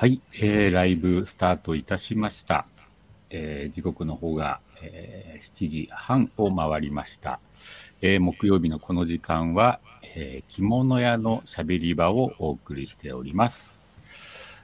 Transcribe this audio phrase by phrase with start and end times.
[0.00, 2.64] はい、えー、ライブスタートいたしました。
[3.28, 7.38] えー時刻の方が、えー7時半を回りました。
[8.00, 9.78] えー木曜日のこの時間は、
[10.14, 13.78] えー着物屋のしゃべり場をお送りしております。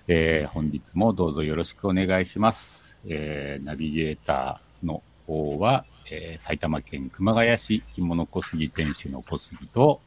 [0.09, 2.97] えー本日もどうぞよろしくお願いします。
[3.07, 10.01] えーナビゲーターの方は、えー埼玉県熊谷市着物小杉店主の小杉と、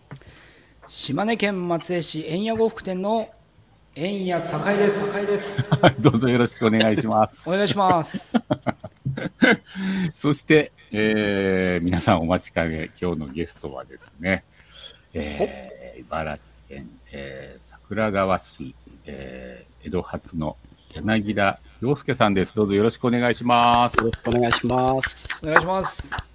[0.88, 3.30] 島根県松江市円屋呉服店の
[4.02, 5.20] 円屋栄です。
[5.20, 5.70] 栄です。
[6.00, 7.52] どうぞよろしくお願いしますお。
[7.52, 8.32] 願いします。
[10.16, 14.46] そして、えー皆さんお待ちかね、今日のゲストはですね、
[15.14, 18.74] えー茨城県、えー桜川市、
[19.06, 20.56] えー江戸発の
[20.94, 22.56] 柳田洋介さんです。
[22.56, 23.96] どうぞよろしくお願いします。
[23.98, 25.46] よろしくお願いします。
[25.46, 26.29] お願いします。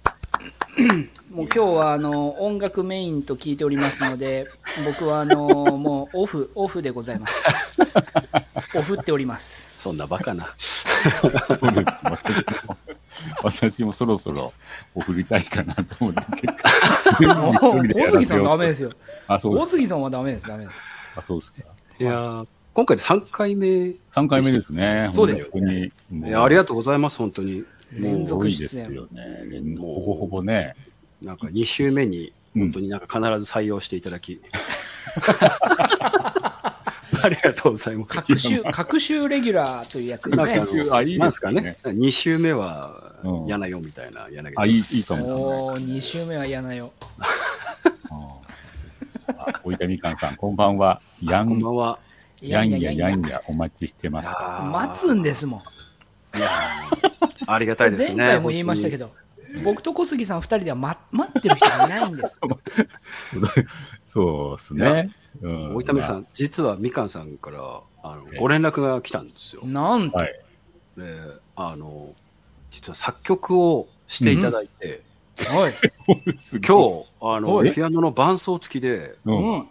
[1.31, 4.47] もう今日はあの音楽メインと聞いておりますので、
[4.85, 7.43] 僕はあのもうオフ、オフでございます。
[8.75, 9.73] オフっております。
[9.77, 10.53] そんなバカな。
[10.57, 11.45] そうです。
[13.43, 14.51] 私もそろそろ
[14.93, 17.53] 送りたいかなと思って結構
[17.93, 18.91] 小杉さんダメですよ。
[19.27, 20.79] あ、そう小杉さんはダメです、ダメです。
[21.15, 21.61] あ、そうですか。
[21.99, 23.67] いやー今回で3回目。
[23.67, 25.09] い3回目ですね。
[25.13, 25.91] そうです本当に。
[26.11, 27.63] もうやありがとうございます、本当に。
[27.91, 29.43] 連も続出演よね。
[29.49, 30.75] 連ほぼほぼね。
[31.21, 34.39] う、なんか2週目に、うん本当になんか必ず採用していただき。
[37.21, 38.15] ありがとうございます。
[38.15, 41.01] 各週、各週レギュラーというやつですねあ。
[41.01, 45.93] いいですかね？2週目はうん嫌なよみたいな、柳あ、いい、いいかもおー、ですね。
[45.95, 46.93] 2週目は嫌なよ。
[48.09, 48.39] あ
[49.27, 51.01] あ大分みかんさん、こんばんは。
[51.21, 51.99] やん、こんばんは。
[52.41, 54.29] やんやややんやお待ちしてます。
[54.71, 55.61] 待つんですもん。
[56.37, 58.15] いやーありがたいですね。
[58.15, 59.07] 前回も言いましたけど。
[59.07, 62.39] ど、僕と小杉さん2人では、ま、待ってる人いないんです。
[64.03, 65.11] そうですね。
[65.41, 67.59] うん大分さまん、実はみかんさんから
[68.03, 69.63] あのええご連絡が来たんですよ。
[69.65, 70.41] なんと、はい
[70.97, 71.03] で
[71.57, 72.13] あの
[72.71, 75.01] 実は作曲をしていただいて、
[75.49, 75.73] はい。
[75.73, 75.75] あ
[76.39, 79.31] すごい今日あのはいピアノの伴奏付きでう。
[79.31, 79.67] うんん。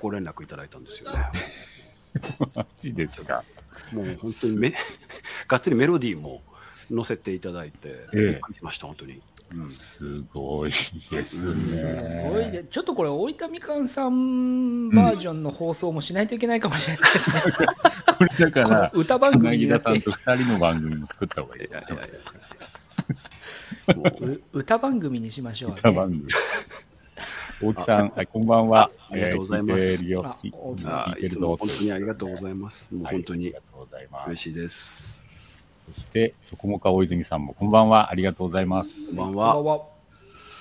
[0.00, 1.30] ご連絡いただいたんですよね。
[2.54, 3.44] マジですか。
[3.92, 4.74] もう本当にめ
[5.48, 6.42] がっつりメロディーも
[6.88, 9.12] 載せていただいて、ええびっくりしました、本当に。
[9.52, 12.30] うんすごいですすね。
[12.32, 17.42] ごいで、ちょっとこれ、大分みかんさんバージョンの放送もしないといけないかもしれないですね。
[18.16, 22.14] これだから、歌番組になさんと二人の番組も作った方がいいと思います。
[24.52, 25.76] 歌番組にしましょう、ね。
[25.78, 26.26] 歌番組。
[27.62, 28.90] 大木さん、はい、こんばんは。
[29.10, 32.88] ありがとうございますえー大木さんいつも本当にありがとうございます。
[32.94, 34.26] もうはい本当にありがとうございます。
[34.28, 35.26] 嬉しいです。
[35.92, 38.10] そして、チョコモカ大泉さんも、こんばんは。
[38.10, 39.14] ありがとうございます。
[39.14, 39.62] こんばんは。
[39.62, 39.76] は。
[39.76, 39.80] い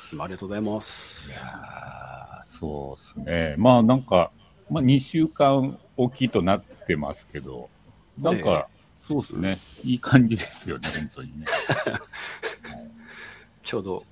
[0.10, 1.26] つもありがとうございます。
[1.30, 3.56] いやーそうですね。
[3.58, 4.31] まあなんか、
[4.70, 7.70] まあ2週間大きいとなってますけど、
[8.18, 8.68] なんか、
[8.98, 9.60] そうですね。
[9.86, 11.46] いい感じですよね、本当にね。
[13.64, 14.04] ちょうど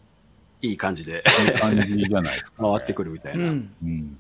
[0.62, 3.46] いい感じでいい感じじゃないですか、回ってくるみたいうな。
[3.52, 3.74] ん。
[3.84, 4.18] うん。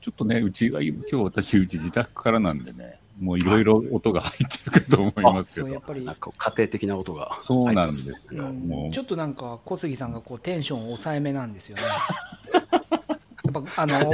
[0.00, 6.14] ちょっとね、うちは、今日私、うち自宅からなんでね、もういろいろ音が入ってるかと思いますけそう、やっど、ぱりなん。
[6.14, 8.44] か家庭的な音がそうなん入ってますですよ。
[8.46, 11.82] うんもうちょっとなんか小杉さんがこうテンション抑えめなんですよね。
[12.52, 14.10] やっぱあの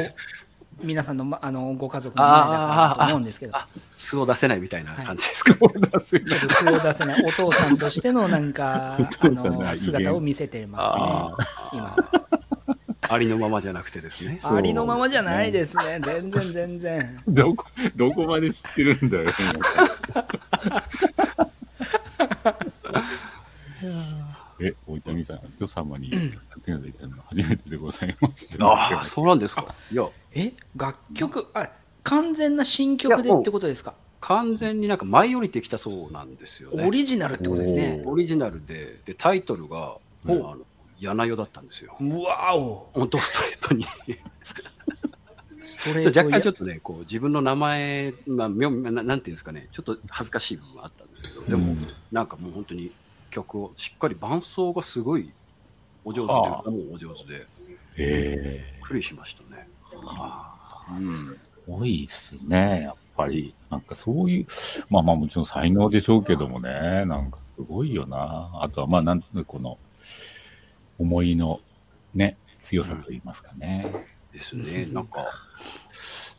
[0.82, 3.54] 皆さんの,、ま、あのご家族の前だからと思うんですけど、
[3.96, 5.54] 素を出せないみたいな感じですか？
[5.54, 11.32] 出せちょっと素を出せないお父さんとしてのなんかおあのの姿を見せてま
[11.72, 11.80] すね。
[11.80, 11.96] 今
[13.08, 14.40] ありのままじゃなくてですね。
[14.42, 16.00] ありのままじゃないですね。
[16.02, 17.16] 全然全然。
[17.28, 17.64] どこ、
[17.94, 19.30] どこまで知ってるんだよ、
[24.60, 28.48] え、大谷さん、人様に勝手にいただいたのは初めてでございます。
[28.60, 29.74] ああ、そうなんですか。
[29.92, 31.46] いや、え楽曲？
[31.54, 31.68] あ
[32.02, 33.94] 完全な新曲でってことですか？
[34.20, 36.86] 完全になんか舞い降りてきたそうなんですよね。
[36.86, 38.02] オリジナルってことですね。
[38.06, 40.56] オリジナルで、で、タイトルが、あの、
[40.98, 41.96] 柳代だったんですよ。
[42.00, 43.84] うわお本当ストレートに。
[46.06, 52.90] 若干ちょっとね、こう、自分の名前、まあ、みょななんていうんですかね、ちょっと恥ずかしい部分はあったんですけど、でも、うんなんかもう本当に
[53.36, 55.30] 曲をしっかり伴奏がすごい
[56.04, 57.46] お上手で、はあ歌もお上手で、
[57.98, 59.68] えびっくりしましたね。
[61.00, 61.36] ー、す
[61.68, 63.54] ごいっすね、やっぱり。
[63.68, 64.46] なんかそういう、
[64.88, 68.50] まあまあもちろん才能でしょうけどもね、なんかすごいよな。
[68.62, 69.78] あとはまあなんとなくこの、
[70.98, 71.60] 思いの
[72.14, 73.92] ね、強さと言いますかね。
[74.32, 74.86] ですね。
[74.86, 75.26] なんか、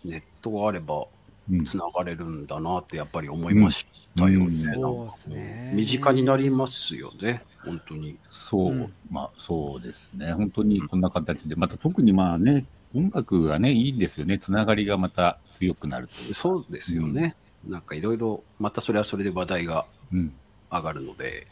[0.04, 1.17] ネットがあればうん
[1.66, 5.72] つながれるんだなってやっぱり思いましたよね。
[5.76, 8.18] 身近になりますよね、本当に。
[8.24, 10.34] そう、うんまあそうですね。
[10.34, 12.66] 本当にこんな形で、また特にまあね、
[12.96, 14.40] 音楽がね、いいんですよね。
[14.40, 16.10] つながりがまた強くなる。
[16.32, 17.36] そうですよね。
[17.68, 20.34] なんかいろいろ、またそれはそれで話題がうん。
[20.70, 21.48] 上がるので、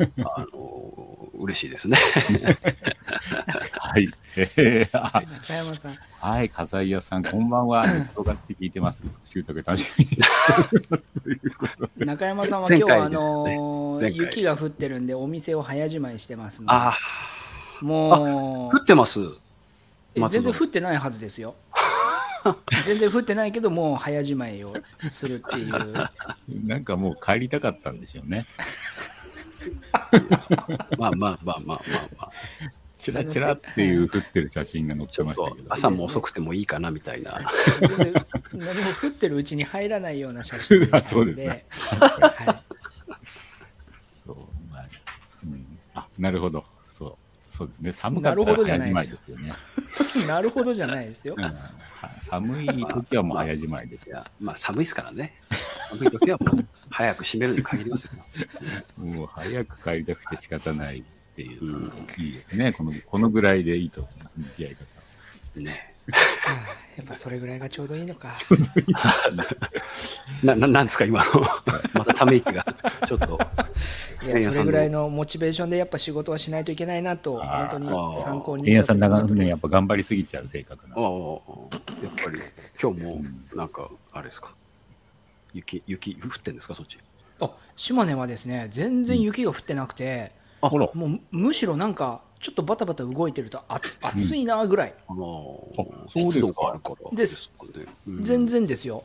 [0.24, 1.96] あの、嬉しいですね。
[3.78, 4.10] はい。
[4.36, 7.82] えー、あ中山さん、はい、笠井屋さん、こんばんは。
[8.14, 9.02] 転がって聞いてます。
[9.24, 11.10] しゅ楽しみにしております。
[11.20, 12.04] ということで。
[12.04, 16.94] 中山さんは前今日はあのー雪が降ってるんで、お店を早じまいしてますんで、あ
[17.82, 19.20] もあ、降ってます。
[20.14, 21.54] 全然降ってないはずですよ。
[22.86, 24.72] 全然降ってないけど、もう早じまいを
[25.08, 26.10] するっていう。
[26.64, 28.46] なんかもう帰りたかったんでしょうね。
[30.98, 31.82] まあまあまあまあまあ
[32.16, 32.30] まあ。
[32.96, 35.72] チラチラっていう降ってる写真が載ってましたけど。
[35.72, 37.40] 朝も遅くてもいいかなみたいな。
[38.52, 42.62] 何も降ってるうちに入らないような写真でしたので、 そうですねは
[44.26, 44.36] そう、
[44.70, 44.86] まあ、
[45.44, 45.66] うん。
[45.94, 46.64] あ、なるほど。
[47.60, 47.68] そう。
[47.68, 47.92] ですね。
[47.92, 49.52] 寒かったら早じまいですよね。
[50.24, 51.40] い、なるほどじゃないですよ う。
[51.40, 51.52] んは
[52.22, 54.16] 寒い時はもう早じまいですよ。
[54.16, 55.34] いや、まあ寒いですからね。
[55.90, 58.12] 寒い時はもう早く閉めるに限りますよ。
[58.96, 61.02] もう早く帰りたくて仕方ないっ
[61.36, 62.72] ていう、うんいいですね。
[62.72, 65.60] このこのぐらいでいいと思います、向き合い方。
[65.60, 65.89] ね。
[66.12, 66.18] は
[66.76, 68.34] あやっぱそれぐらいがちょうどいいのか。
[70.42, 71.30] な、 ななんですか今の。
[71.94, 72.64] またため息が。
[73.06, 73.38] ちょっと。
[74.26, 77.88] いや、それぐらいのモチベーションでやっぱ仕事はしないといけないなと、本当に
[78.22, 81.42] 参考に円谷さん、長させてもらって年やっぱ頑張りすぎちゃう性格なああ、の。
[82.02, 82.40] やっぱり
[82.80, 83.22] 今日も
[83.54, 84.52] なんか、あれですか？
[85.54, 86.98] 雪、雪降ってんですかそっち？
[87.40, 90.90] あ島根はですね、全然雪が降ってなくて、あ、ほら。
[90.92, 97.86] もうむしろなんか、ちょっとバタバタ動いてるとあ暑いなぐらい、あのあそうですか湿度があるからですかね。
[98.08, 98.46] うん全。
[98.46, 99.04] 然ですよ。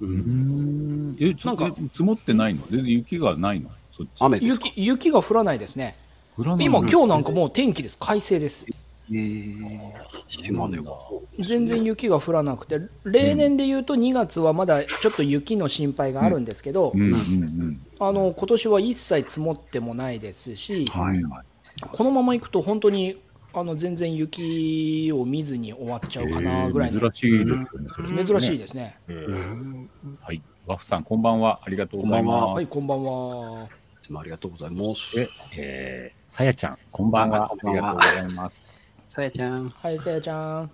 [0.00, 1.16] ううんん。
[1.18, 2.66] え、なんか積もってないの？
[2.70, 3.70] 全然雪がないの？
[3.90, 4.10] そっち。
[4.20, 4.66] 雨ですか？
[4.66, 5.94] 雪雪が降らないですね。
[6.36, 6.88] 降らない今、の？
[6.88, 8.66] 今日なんかもう天気です、快晴です。
[9.10, 9.92] えー、
[10.28, 10.98] 島根は。
[11.38, 17.86] 全然雪が降らなくて、例年で言うと2月はまだちょっと雪の心配があるんですけど、うんうんうん。
[17.98, 21.44] あの今年は一切積もってもないですし、はいはい。
[21.80, 23.20] このままいくと本当に
[23.52, 28.16] あの全然雪を見ずに終わっちゃうかなぐらいの、えー珍しいですよね。
[28.16, 28.98] ね珍しいですね。
[29.08, 29.90] えーうん
[30.20, 30.42] はい。
[30.66, 31.60] ワッフさん、こんばんは。
[31.62, 33.64] ありがとうございこんばんまはい、こんばんは。
[33.64, 33.68] い
[34.00, 35.28] つもありがとうございます。
[35.56, 37.44] えー、さやちゃん、こんばんは。
[37.44, 38.94] あこんばんはりがとうございます。
[39.08, 40.70] さやちゃん、はい、さやちゃん。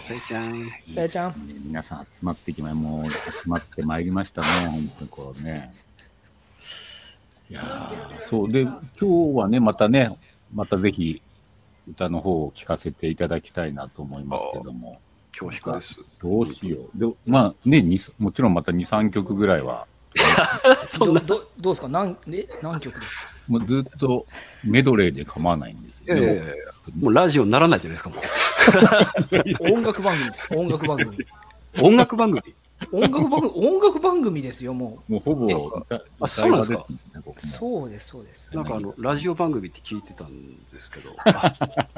[0.00, 0.70] さやちゃん。
[0.94, 1.34] さやちゃん
[1.64, 5.72] 皆さん集まってきまもう集まってまいりましたね、本当にこうね。
[7.50, 9.06] いやーそうで、今日
[9.36, 10.16] はね、またね、
[10.54, 11.20] またぜひ
[11.88, 15.00] 歌の方を聞かせていただきたいなと思いますけども、
[15.36, 16.00] 恐縮です。
[16.22, 16.98] どうしよう。
[16.98, 19.86] でまあね、にもちろんまた2、3曲ぐらいは、
[20.86, 21.20] そんな。
[21.20, 21.88] どどどうですか？
[21.88, 23.32] 何え何曲ですか？
[23.48, 24.26] もうずっと
[24.64, 26.16] メドレーで構わないんですよ。
[26.16, 26.54] いやいやいや
[27.00, 28.16] もうラジオにならないじゃないですか、も
[29.74, 30.14] 音楽番
[30.48, 30.60] 組。
[30.60, 31.16] 音楽番組。
[31.16, 31.26] う。
[31.82, 32.42] 音楽番組？
[32.92, 35.46] 音楽番組、 音楽番組ですよ、ももうほぼ
[35.86, 36.86] 歌あそうなんですか？
[37.58, 38.46] そうです、そうです。
[38.52, 41.54] なんかあの、ラジオ番組って聞いてたんですけど、あ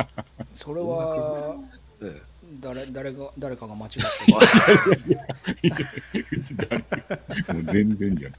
[0.54, 1.56] それは、
[2.02, 2.20] え
[2.60, 3.98] 誰誰が誰かが間違って
[5.12, 5.16] る。
[7.54, 8.32] もう全然じゃん。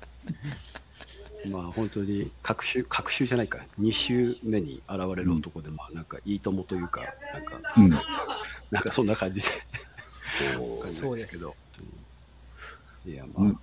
[1.45, 7.01] えまあ本当に、各週、各週じゃないか、2週目に現れる男で、まあなんかいいともというか、
[7.33, 7.89] なんか、うん。
[7.89, 9.47] なんかそんな感じで、
[10.55, 10.79] そう。
[10.81, 11.55] 感じですけど。
[13.05, 13.59] いや、まうん。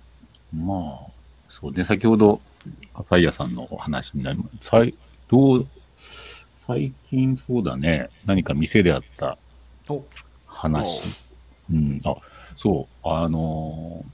[0.65, 1.11] まあ、
[1.49, 2.41] そうね、先ほど、
[2.93, 4.67] 赤井屋さんのお話になります。
[4.67, 4.93] さい
[5.29, 5.67] どう、
[6.53, 9.37] 最近そうだね、何か店であった
[9.89, 10.03] お。
[10.45, 11.03] 話。
[11.71, 11.73] う。
[11.75, 12.15] ん、あ、
[12.55, 14.11] そう、あのー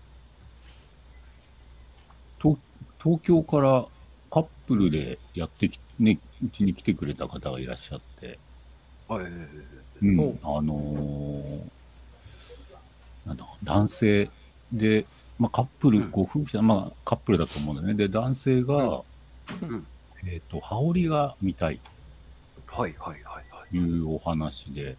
[2.41, 2.57] 東、
[3.03, 3.85] 東京から
[4.31, 8.37] カップルでやってき、ね、うちに来てくれた方がいらっしゃって、
[9.09, 9.49] あ、え
[10.01, 10.19] うん。
[10.19, 11.61] おあのー
[13.25, 14.29] なんだ、男性
[14.71, 15.05] で、
[15.39, 16.11] まあ、カップル、うん。
[16.11, 17.93] ご夫婦じゃ、まあ、カップルだと思うんだよね。
[17.93, 19.01] で、男性が、
[19.61, 19.85] うん。
[20.25, 21.89] えっ、と、羽織が見たいえ
[22.67, 23.69] はいはいはいはい。
[23.69, 24.97] というお話で、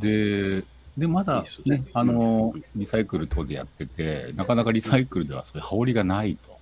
[0.00, 0.64] で、
[0.96, 1.78] で、まだね。
[1.78, 6.59] ね、あのリサイクル等でやってて、なかなかリサイクルではそういう羽織がないと。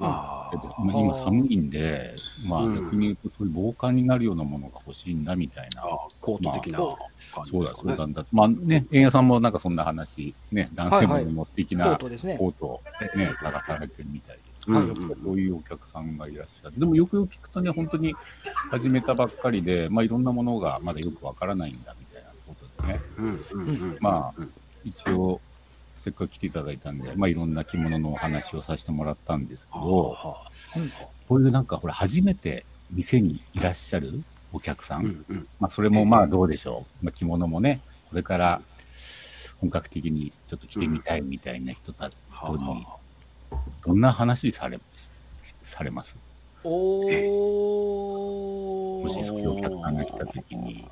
[0.00, 2.14] あ今寒いんで、
[2.48, 5.82] まあうん逆に言うと、そういう防寒になるようなものが欲しいんだみたいな。
[5.82, 5.86] あ
[6.20, 6.86] コート的なま
[7.34, 7.74] 感じそうだ。
[7.74, 8.24] そうなんだ。
[8.32, 11.98] まあね、円谷さんもなんかそんな話、ね、男性ものの素敵コな。
[11.98, 12.80] コートを
[13.16, 14.48] ね、探されてるみたいです。
[14.70, 16.78] うんやっぱそういうお客さんがいらっしゃる。
[16.78, 18.14] でもよくよく聞くとね、本当に
[18.70, 23.00] 始めたばっかりで、まあいろんなものがまだよくわからないんだみたいなことでね、
[24.00, 24.52] まあうん
[24.84, 25.40] 一応、
[25.98, 30.50] せっかく来ていただいたんで、まあいろんな着物のお話をさせてもらったんですけはあど、はあ。
[31.28, 35.46] こういうなんかほら、初めて店にいらっしゃるお客さん、うんうん。
[35.60, 38.62] まあ、それもまあどうでしょう、まあ、着物もね、これから
[39.60, 42.98] 本格的にちょっと来てみたいみたいな人た、人には
[43.84, 44.80] どんな話され
[45.64, 46.16] されます？
[46.64, 47.00] お
[49.02, 50.88] もしそういうお客さんが来たー時に。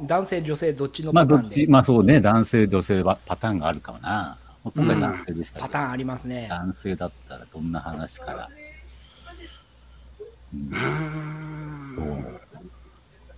[0.00, 4.38] 男性、女性、どっちのまあ、パターンで、どっち、まあそうね、男性、女性はパターンがあるかもな。
[4.64, 6.46] 今回男性でしたけど、パターンありますね。
[6.48, 8.48] 男性だったらどんな話から。
[10.54, 11.96] うん。
[11.96, 12.40] う。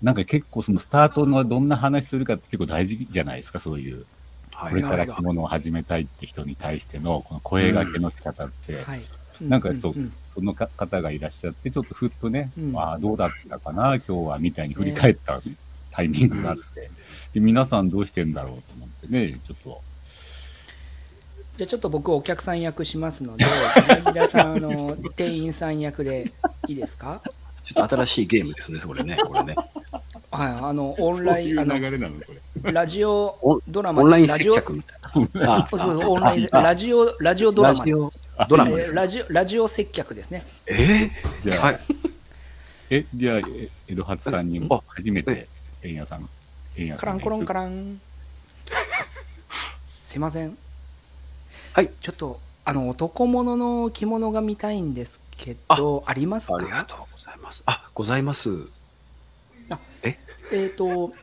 [0.02, 4.04] なんか結構そのスタートのどんな話するかって結構大事じゃないですか、そういう。
[4.52, 4.70] はい。
[4.70, 9.02] これから着物を始めたいって人に対してのこの声掛けの仕方って、はい。
[9.40, 10.12] なんかそう、んん。
[10.34, 12.78] そのか方がいらっしゃって、ちょっとふっとね、うん。
[12.78, 15.40] ああ、どうだったかな、今日は、みたいに振り返った
[15.94, 16.90] タイミングがあって、
[17.34, 19.80] で皆さんどうしてんだろうと思ってね、ちょっと。
[21.56, 23.44] じゃあちょっと僕お客さん役しますので、
[24.04, 26.32] 柳田さん、あの、店員さん役で
[26.66, 27.22] いいですか？
[27.62, 29.16] ちょっと新しいゲームですね、それね。
[29.24, 29.54] これね。
[30.30, 32.32] はい、あの、オンライン、あのそういう、流れなの、こ
[32.64, 32.72] れ。
[32.72, 35.54] ラジオドラマオンラインラジオ接客みたいな。
[35.58, 37.94] あそうそう、オンライン、あラジオ、ラジオドラマラジ。
[37.94, 38.12] オ
[38.48, 39.00] ドラマですね。
[39.00, 40.42] えーラジオ、ラジオ接客ですね。
[40.66, 41.10] え
[41.44, 41.80] じゃはい。
[42.90, 45.46] え、じゃあ、え江戸初さんにあ初めて、
[45.84, 46.28] 円屋さん、
[46.76, 48.00] 円屋さんがカランコロンカララン。
[50.02, 50.56] すいません。
[51.72, 51.90] はい。
[52.00, 56.56] ちょっと、あの、男物の着物が見たいんですけど、ありますか？
[56.56, 57.62] ありがとうございます。
[57.66, 58.50] あ、ございます。
[60.02, 60.16] え？
[60.72, 61.14] っ、と、こ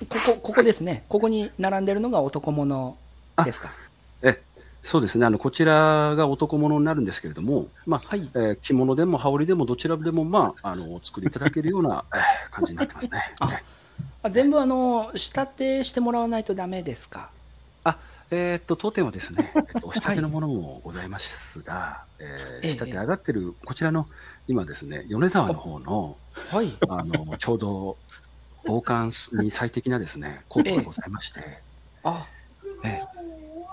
[0.00, 1.04] こ、ここですね。
[1.08, 2.96] ここに並んでるのが男物
[3.44, 3.70] ですか？
[4.84, 5.26] え、そうですね。
[5.26, 8.30] あの、こちらが男物になるんですけれども、まあ、はい。
[8.34, 13.34] えー着物でも羽織でもどちらでも、まあ、あの、お作りいただけるような、 えー感じになってますね。
[13.40, 13.64] あね
[14.22, 17.30] あ全部、あの、仕立てしてもらわないとダメですか？
[18.30, 24.06] えーっと、当店はですね、 えっと、お仕立てのものもございますが、えーええ仕立て上がってる、こちらの、
[24.46, 26.18] 今ですね、米沢の方の、
[26.50, 26.78] はい。
[26.90, 27.98] あの、ちょうど、
[28.66, 31.40] 防寒に最適なですね、コートがございまして、
[32.02, 32.37] あ、ええ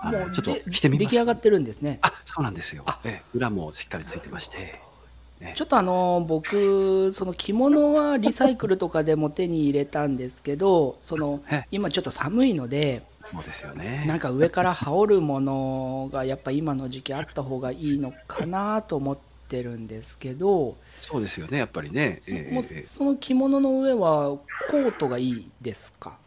[0.08, 0.98] あもうのちょっとで着てみ。
[0.98, 1.98] 出来上がってるんですね。
[2.02, 3.00] あ、そうなんですよあ。
[3.04, 4.56] ええ裏もしっかりついてまして。
[4.58, 14.06] ええちょっとあの僕、その着物はリサイクルとかでも手に入れたんですけど、そのええ今ちょっと寒いので、そうですよね。
[14.08, 22.22] なんか上から羽織るものがやっぱ今の時期あった方がいいのかなと思ってるんですけど、そうですよね、やっぱりね。
[22.26, 26.18] ええもうええその着物の上はコートがいいですか？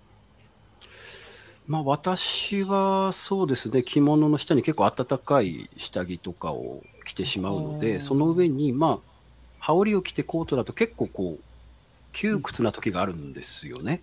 [1.69, 9.11] まあ私はそうですね、着物の下に結構暖かい下着とかを着てしまうので、その上に、まあ、
[9.59, 11.43] 羽織を着てコートだと結構こう、
[12.11, 14.01] 窮屈な時があるんですよね。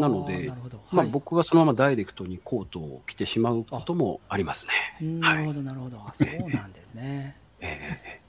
[0.00, 0.80] なのであーなるほど。
[0.90, 4.66] まあはい僕はそのままダイレクトにコートを着てしまうこともあります
[5.00, 5.06] ね。
[5.20, 5.96] なるほど、なるほど。
[5.98, 7.36] あそうなんですね。
[7.62, 8.20] えええ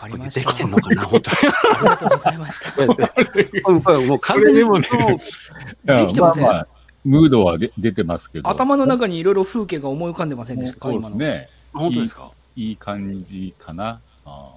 [0.00, 0.40] わかりえました。
[0.40, 1.36] できてんのかな、本当に。
[1.52, 2.86] ありがとうございました。
[4.00, 4.88] もう完全にもうね
[5.84, 8.48] できてませんああムードはで出てますけど。
[8.48, 11.08] 頭の中にいろいろ風景が思い浮かんでませんでしたか、そうで。
[11.08, 11.48] すね。
[11.72, 12.30] 本当ですか？
[12.56, 14.00] いい感じかな。
[14.26, 14.52] あ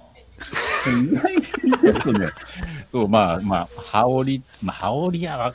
[2.12, 2.26] ね、
[2.92, 5.54] そう、まあまあ、羽織、まあ、羽織やわ、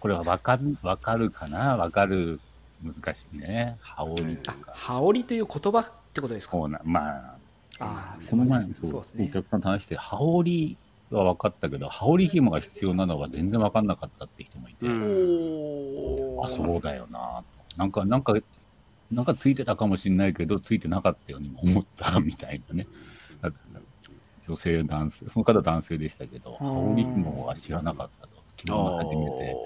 [0.00, 1.76] これはわかる、わかるかな？
[1.76, 2.40] わかる、
[2.82, 3.76] 難しいね。
[3.80, 4.72] 羽織とあか。
[4.74, 6.52] 羽織という言葉ってことですか？
[6.56, 7.34] そうな、まあ、
[7.78, 8.68] ああ、すこみません。
[8.68, 9.34] の前そうそうですねお。
[9.34, 10.76] 客さんと話して、羽織
[11.10, 14.86] は分かったけど、羽織紐が必要なのは全然分かんなかったって人もいて、
[16.44, 17.44] あ、そうだよな。
[17.76, 18.34] なんか、なんか、
[19.10, 22.86] なんかついてたかもしれないけど、ついてなかったようにも思ったみたいなね。
[23.40, 23.52] だ
[24.48, 28.36] 女性、男性、その方男性でしたけど、うん羽織紐は知らなかったと。
[28.58, 29.56] 昨日初めて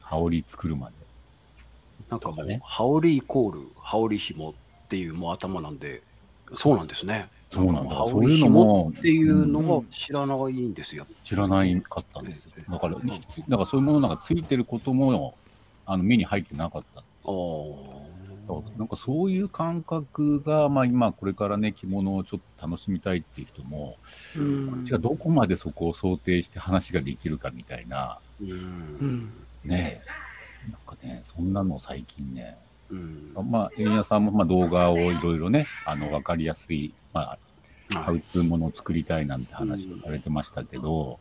[0.00, 0.94] 羽織作るまで。
[2.10, 4.52] なんかもう、ね羽織イコール羽織紐っ
[4.88, 6.02] ていうもう頭なんで、
[6.54, 7.28] そうなんですね。
[7.52, 7.94] そうなんだ。
[7.94, 11.06] 羽そういうのもっていうのうんが知らないんですよ。
[11.22, 12.52] 知らないかったんですよ。
[12.56, 15.34] だから、うんだからそういうものなんかついてることも、
[15.84, 17.00] あの目に入ってなかった。
[17.00, 18.02] ああ。
[18.76, 23.96] なんかそういう感覚が、まあ、今これからね着物をちょっと楽しみたいっていう人も、
[24.36, 28.18] うんこっちがどこまでそこを想定して話ができるかみたいな。
[29.64, 30.02] ね
[30.70, 32.61] なんかねそんなの最近ねうん。
[33.34, 37.38] まあ円谷さんもまあ動画をいろいろねあの分かりやすい、ま
[37.92, 41.18] あ、ハウツーものを作りたいなんて話をされてましたけど、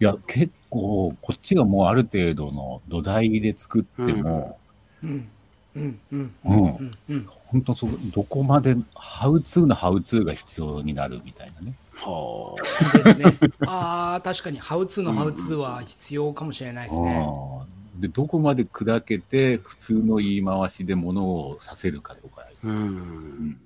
[0.00, 4.58] いや結構こっちがもうある程度の土台で作っても、
[5.02, 5.30] うん。
[5.76, 6.00] うん。
[6.12, 6.34] うん。
[6.44, 6.98] うんうん。
[7.08, 7.26] うん。
[7.26, 11.74] 本当そどこまでハウツーのハウツーが必要になるみたいなね。
[11.96, 12.56] は
[12.94, 13.24] ですね。
[13.66, 17.26] ああ、確かに、ハウツーのハウツーは必要かもしれないですね。
[17.26, 22.46] ああでどこまで砕けて普通の言い回しで物をさせるかとか、あ。
[22.62, 23.60] うん。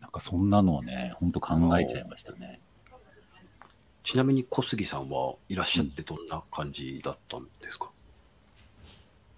[0.00, 2.60] なんかそんなのをね、本当考えちゃいましたね。
[4.02, 7.90] ちなみに小杉さんはいらっしゃってどんな感じだったんですか、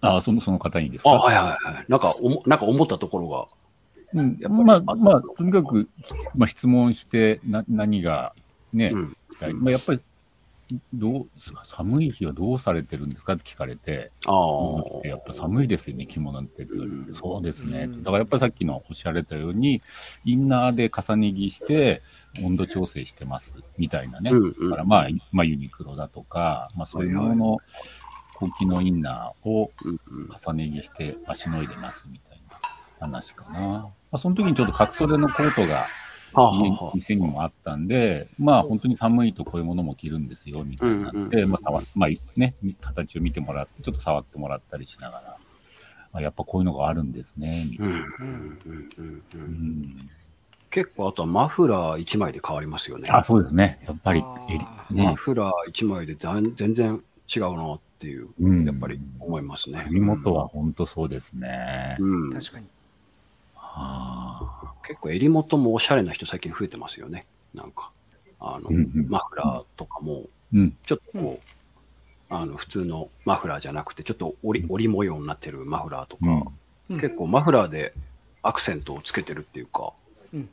[0.00, 1.10] あそのその方にですか？
[1.10, 1.84] あ、はいはいはい。
[1.88, 3.46] なんか、おもなんか思ったところが。
[4.14, 5.88] うんまあ、まあ、とにかく、
[6.34, 8.34] まあ、質問して、な何が
[8.72, 9.16] ね、うん。
[9.60, 10.00] まあ、やっぱり、
[10.92, 11.28] どう、
[11.66, 14.32] 寒い日はどうされてるんですかって聞かれて、あ
[15.04, 15.06] あ。
[15.06, 17.84] やっぱ寒いですよね、着物って言われてうんそうですね。
[17.84, 19.82] うんだからやっぱりさっきのおっしゃられたように、
[20.24, 22.02] インナーで重ね着して、
[22.42, 24.30] 温度調整してます、みたいなね。
[24.30, 27.58] うんうんだからまあ、まあ、ユニクロだとか、まあ、そういうものの、
[28.34, 29.70] 高機能インナーを
[30.46, 32.58] 重ね着して、あしのいでます、みたいな
[33.00, 33.60] 話かな。
[33.60, 35.86] まあ、その時にちょっと角袖のコートが
[36.94, 45.36] 店にもあったんで、まあ本当に寒いとこういうものも着るんですよ、みたいなうんうんで、まあ触っまあね、形を見てもらって、ちょっと触ってもらったりしながら、
[46.12, 48.04] あやっぱこういうのがあるんですね、みたいな。
[50.70, 53.08] 結構、あとはマフラー1枚で変わりますよね。
[53.10, 53.80] あ、そうですね。
[53.86, 57.02] やっぱりね、マフラー1枚で全全然
[57.34, 59.84] 違うなっていう、うんやっぱり思いますね。
[59.88, 61.96] 首元は本当そうですね。
[62.00, 62.66] うん、確かに。
[63.72, 67.26] は結構襟元もおしゃれな人最近増えてますよね。
[67.54, 67.90] なんか、
[68.40, 70.24] あの、うんうんマフラーとかも。
[70.84, 76.36] ちょっとこう、あの、普通のマフラーじゃなくて、ちょっと折り折り模様になってるマフラーとか、うん。
[76.90, 77.94] うん結構マフラーで
[78.42, 79.92] アクセントをつけてるっていうか、
[80.34, 80.48] うん。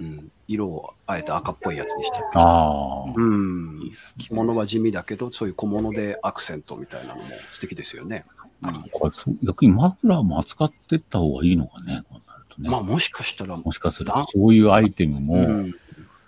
[0.00, 2.24] うん、色をあえて赤っぽいやつにしてる。
[2.34, 3.12] ああ。
[3.14, 8.24] うん着物は地味だけど、そういう小物でアクセントみたいなのも素敵ですよね。
[8.62, 12.70] ありですこれそう逆にマフラーも扱ってった方がいいのかね、こうなるとね。
[12.70, 15.74] まあもしかしたら、もしかすると、そういうアイテムも、うん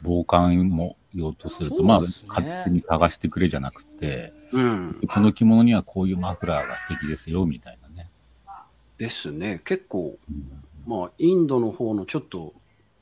[0.07, 8.11] 防寒も用とすると、そうまあ、勝手に探してくれじゃなくて、うん、この着物にはこういうマフラーが素敵ですよ、みたいなね。
[8.99, 9.63] ですね。
[9.65, 12.53] 結構、うんまあ、インドの方のちょっと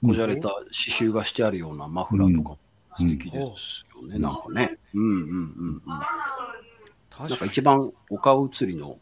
[0.04, 2.56] こじゃれた刺繍がしてあるようなマフラーとか
[2.96, 4.78] 素敵ですよね、うんなんかね。
[4.94, 5.88] うんうんうんうん。
[5.88, 7.46] なんか。
[7.46, 8.98] 一番お顔写りの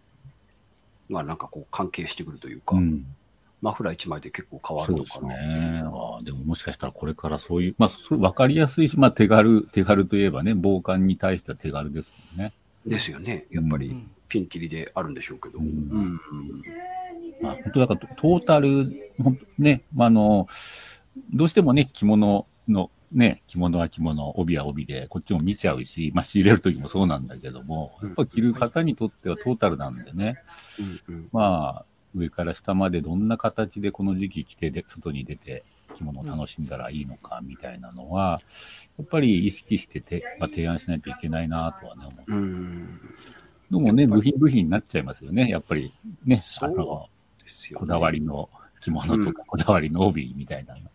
[1.10, 3.04] がなんかこう関係してくるというか、うん
[3.62, 5.58] マフラー一枚で結構変わそうでするのかな。
[5.58, 5.82] ね。
[5.84, 12.54] ああでももしかしたらこれからそういう、まあ、それ分かりやすいし、まあ、手軽、手軽といえばね、防寒に対しては手軽ですもんね。
[12.86, 13.44] ですよね。
[13.50, 15.58] やっぱりうんピンキリであるんでしょうけど。
[15.58, 16.20] ううんんうん
[17.42, 19.12] まあ、本当だからトトータル、
[19.58, 20.46] ね、まあ、あの、
[21.34, 30.36] どうしてもね、着物の、ね、着物は着物、帯は帯で、こっちも見ちゃうし、まあ、仕入れるときもそうなんだけども、やっぱ着る方にとってはトータルなんでね、
[31.32, 35.64] まあ、上から下までどんな形でこの時期着てで、外に出て
[35.96, 38.40] 着物を楽しんだらいいのかみたいなのは、
[38.98, 42.32] やっぱり意識してて、まあ、提案しないといけないなとはね、思う。
[42.32, 43.00] うん
[43.70, 45.92] でもね、部品部品になっちゃいますよね、やっぱり
[46.24, 47.08] ね、あそうの、
[47.44, 47.76] ね。
[47.76, 50.89] こだわりの着物とか、こだわりの帯みたいなの。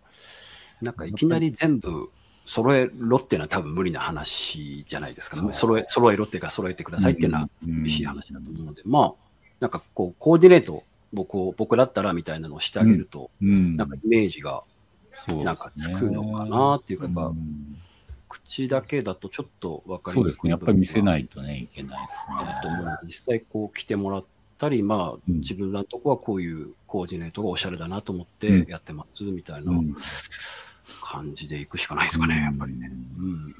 [0.81, 2.09] なんかいきなり全部
[2.45, 5.51] 揃えろっていうのは多分無理な話じゃないですか、ね。
[5.51, 7.83] 揃え、揃えろっていうか揃えてくださいっていうのはうん。
[7.83, 9.13] 厳しい話だと思うので、まあ、
[9.59, 13.75] なんかこう、コーディネート、僕を、僕だったらみたいなのをしてあげると、うん。
[13.77, 14.63] なんかイメージが
[15.27, 17.77] なんかつくのかなっていうか、やっぱうん。
[18.27, 20.49] 口だけだとちょっとわかりにくいそうですね。
[20.51, 22.59] やっぱり見せいないとね、いけないですね。
[22.61, 24.25] と思うので、実際こう来てもらっ
[24.59, 25.39] たり、まあ、うん。
[25.39, 28.65] 自分らのとこはこういうコーディネートがおしゃれだなと思っうん。
[28.65, 29.71] てやってますみたいな。
[29.71, 29.95] うん
[31.15, 32.91] 感じでいくしかないですかね、やっぱりね。
[33.17, 33.56] うん。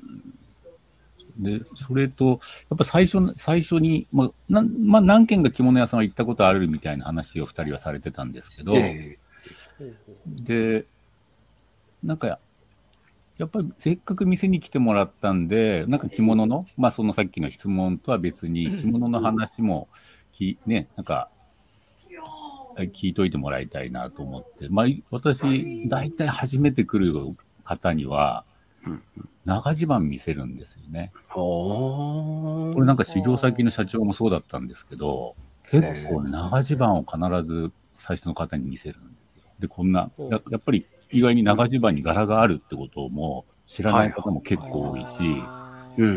[1.38, 2.39] で、それと、
[2.70, 9.18] やっぱ最初の、最初に、まあ、なんまあ、何軒か着物屋さんは行ったことあるみたいな話を二人はされてたんですけど、え
[10.28, 10.86] で、
[12.04, 12.39] なんか、
[13.38, 19.89] やっぱりせっかく店に来てもらったんで、なんか着物の、まあそのさっきの質問とは別に、着物の話も
[20.32, 21.30] き、ね、なんか、
[22.78, 28.45] 聞いといてもらいたいなと思って、まあ私、大体初めて来る方には
[28.88, 29.04] うん、
[29.45, 31.12] 長襦袢見せるんですよね。
[31.30, 35.36] これなんか修行先の社長もそうだったんですけど、
[35.71, 39.43] 結構長襦袢を必ず最初の方に見せるんですよ。
[39.60, 45.19] で、こんな、ややっぱり意外に長襦袢に柄があるってことも知らない方も結構多いし、
[45.97, 46.08] うんう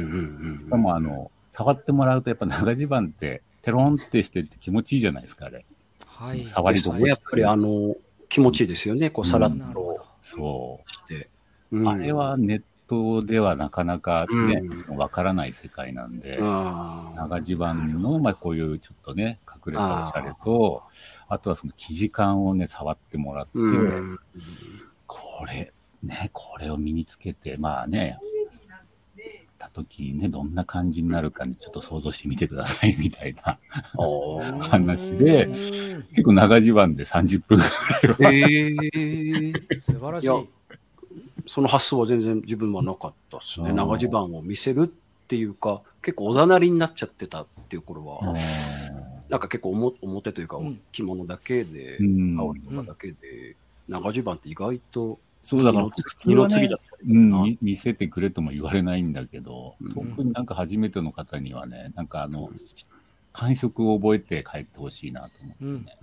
[0.55, 5.65] んしかもあの、触ってもらうとやっぱ長襦袢ってテロンってしてって気持ちいいじゃないですか、あれ。
[6.05, 6.45] はい。
[6.45, 7.97] 触り心地やっぱりあの、
[8.29, 9.09] 気持ちいいですよね。
[9.09, 10.05] こう、さらっなるほとど。
[10.21, 11.31] そして。
[11.73, 11.89] う。
[11.89, 20.83] あれはネットではなかなかね、わ、からない世界なんで、あ長襦袢の、まあ、こういうちょっとね、隠れたおしゃれと、
[21.29, 24.19] あとはその生地感をね、触ってもらって、うん。
[25.07, 28.19] これ、ね、これを身につけて、まあね、
[29.59, 33.59] た時ね、どんな感じになるかね、ちょっと想像してみてください、みたいな
[34.61, 37.65] 話でうん結構長襦袢で30分ぐ
[38.17, 38.33] らいは。
[38.33, 40.58] ええ素晴らしい。
[41.49, 43.71] その発想は全然自分はなかったですね。
[43.71, 44.87] うん長襦袢を見せるっ
[45.27, 48.35] ていうか、結構おざなりになっちゃってたっていう頃は、
[49.29, 50.81] なんか結構表表というかうん。
[50.93, 52.37] 着物だけで、うん。
[52.37, 53.57] 羽織とかだけで、
[53.89, 55.89] 長襦袢って意外とそうだから
[56.27, 59.95] 二の次だったりすうん、見せてくれとも言われないんだけど、うん。
[59.95, 62.51] 特になんか初めての方にはね、なんかあの、
[63.33, 65.85] 感触を覚えて帰ってほしいなと思ってうん。
[65.85, 65.97] ね、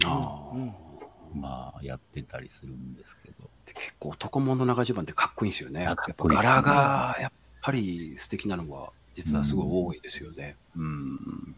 [1.33, 1.41] うん。
[1.41, 5.81] まあやってたりするんですけど、で結構男物長襦袢ってかっこいいんですよね。
[5.81, 10.55] あやっぱ柄がやっぱり素敵なのが実はすごい多いですよね。
[10.75, 11.55] うん。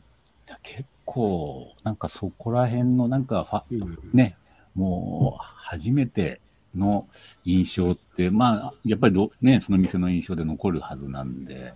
[0.47, 4.37] いや結構、なんかそこら辺のなんかファ、うんね、
[4.75, 6.39] もう初めて
[6.75, 7.07] の
[7.43, 11.73] 印象って、まあ、やっぱりど、ね、その店の印象で残るはずなんで、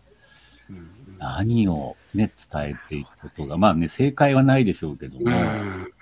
[0.70, 5.94] うん何をね、伝えていくことが、まあね、正解はないでしょうけども、うん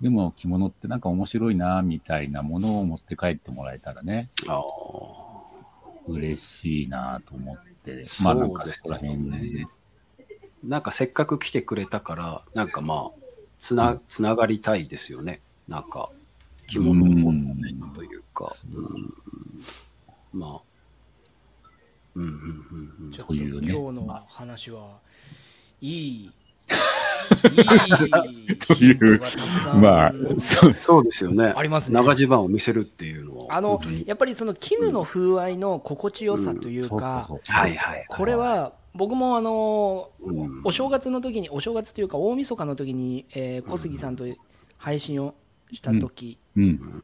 [0.00, 4.62] でも着物ってなんか面白いな、みたいなものを持って帰ってもらえたらね、ああ。
[6.06, 9.68] 嬉しいなと思って、まあなんかそうですそこら辺ね。
[10.64, 13.20] なんかせっかく来てくれたから、なんかまあ、
[13.58, 15.42] つな、つながりたいですよね。
[15.68, 16.10] なんか、
[16.66, 18.54] 着物を持っというか。
[18.72, 19.14] うん
[20.32, 20.70] まあ、
[22.14, 24.98] うんうんうんうんちょっとというね今日のまあ話は、
[25.80, 26.32] いい、いい
[28.66, 29.20] という
[29.76, 31.52] まあ、そうそうですよね。
[31.56, 33.56] ありますね長襦袢を見せるっていうのは。
[33.56, 37.28] あのやっぱりその絹の風合いの心地よさというか。
[38.08, 44.24] これは僕もあのうんお正月の時に、お正月というか大晦日の時に、えー小杉さんと
[44.78, 45.34] 配信を
[45.72, 47.02] した時、うん。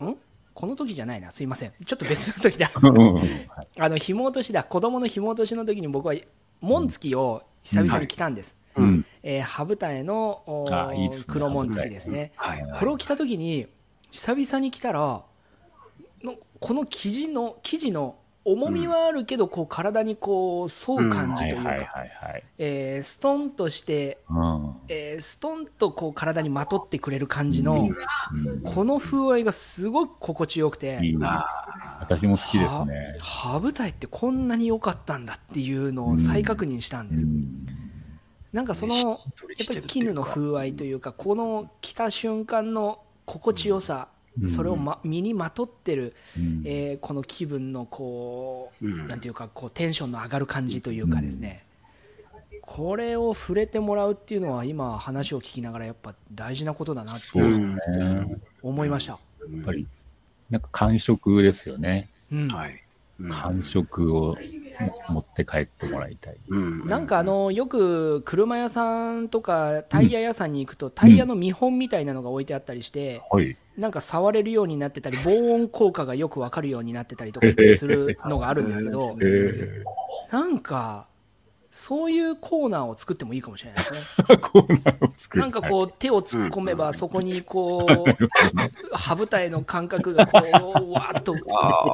[0.00, 0.16] うんん？
[0.54, 1.72] この時じゃないな、すいません。
[1.84, 2.70] ちょっと別の時だ。
[2.80, 3.20] うん
[3.76, 4.62] あの、紐落としだ。
[4.62, 6.14] 子供の紐落としの時に僕は、
[6.60, 8.56] 紋付きを久々に着たんです。
[8.76, 9.06] うん。
[9.22, 12.32] えー、羽二重のいいね黒紋付きですね。
[12.36, 12.78] はいはい。
[12.78, 13.66] これを着た時に、
[14.10, 15.22] 久々に着たら、
[16.22, 24.76] のこの生地の、生地の重みはあるけど、こう体にこう沿う感じというか、ストンとして、うん。
[24.88, 27.96] えーストンとこう体にまとってくれる感じの、うん
[28.62, 31.46] この風合いがすごく心地よくて、いいな。
[32.00, 33.16] 私も好きですね。
[33.20, 37.66] 羽舞台ってこんなに良かったんだっていうのを再確認したんです、うん。
[38.54, 39.18] なんかそのやっ
[39.66, 44.06] ぱり絹の風合いというかこの着た瞬間の心地よさ、
[44.40, 44.48] うん。
[44.48, 46.62] それを、ま、身にまとってる、うん。
[46.64, 49.08] えーこの気分のこう、うん。
[49.08, 51.64] なんていうかこうテンションの上がる感じというかですね、
[52.62, 57.40] これを触れてもらうっていうのは今話を聞きながらやっぱ大事なことだなって
[58.62, 59.18] 思いました、や
[59.64, 59.86] ぱり、
[60.48, 62.08] なんか感触ですよね。
[62.30, 62.48] うん。
[62.48, 62.80] はい。
[63.18, 63.28] うん。
[63.30, 64.36] 感触を
[65.08, 66.36] 持って帰ってもらいたい。
[66.48, 66.86] うん。
[66.86, 73.56] なんかあのよく車屋さんとかタイヤ屋さんに行くとタイヤの見本みたいなのが置いてあったりして、はい。
[73.76, 79.82] なんか触れるようになってたり防音効果がよくわかるようになってたりとかするのがあるんですけどえ
[80.30, 81.08] なんか
[81.74, 84.00] そういうコーナーを作ってもいいかもしれないですね。
[84.28, 85.42] ー、 コーナーを作る。
[85.42, 88.14] なんかこう手を突っ込めうんばそこにこう
[88.96, 91.34] 羽舞台の感覚がこうわーっと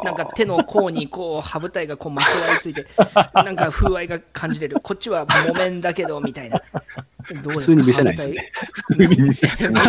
[0.04, 2.86] なんか手の甲にこう羽舞台がこうまとわりついて
[3.34, 6.60] なんか風合いが感じれるこっちは木綿だけどみたいな
[7.22, 8.50] 普通に見せないですね。
[8.72, 9.80] 普通に見せてもい。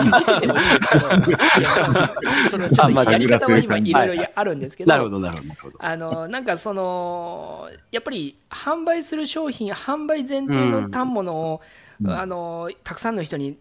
[2.50, 5.78] そのちょっとやり方は今いろいろあるんですけどなるほど、なるほど。
[5.80, 11.62] あのなんかそのやっぱり販売する商品販売前提の反物を、
[12.04, 12.12] うん。
[12.12, 13.60] あのたくさんの人に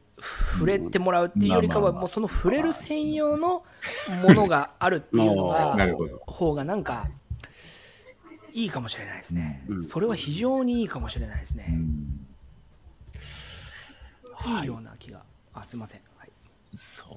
[0.54, 3.64] 触れてもらうっていうよりかは、もうその触れる専用の
[4.22, 5.76] ものがあるっていうのが。
[6.26, 7.09] 方がなんか
[8.52, 9.85] いいかもしれないですね、うん。
[9.85, 12.26] それは非常にいいかもしれないですうね、ん
[14.61, 14.64] い。
[14.64, 15.22] いような気が。
[15.53, 16.31] あすいません、はい、
[16.76, 17.16] そう。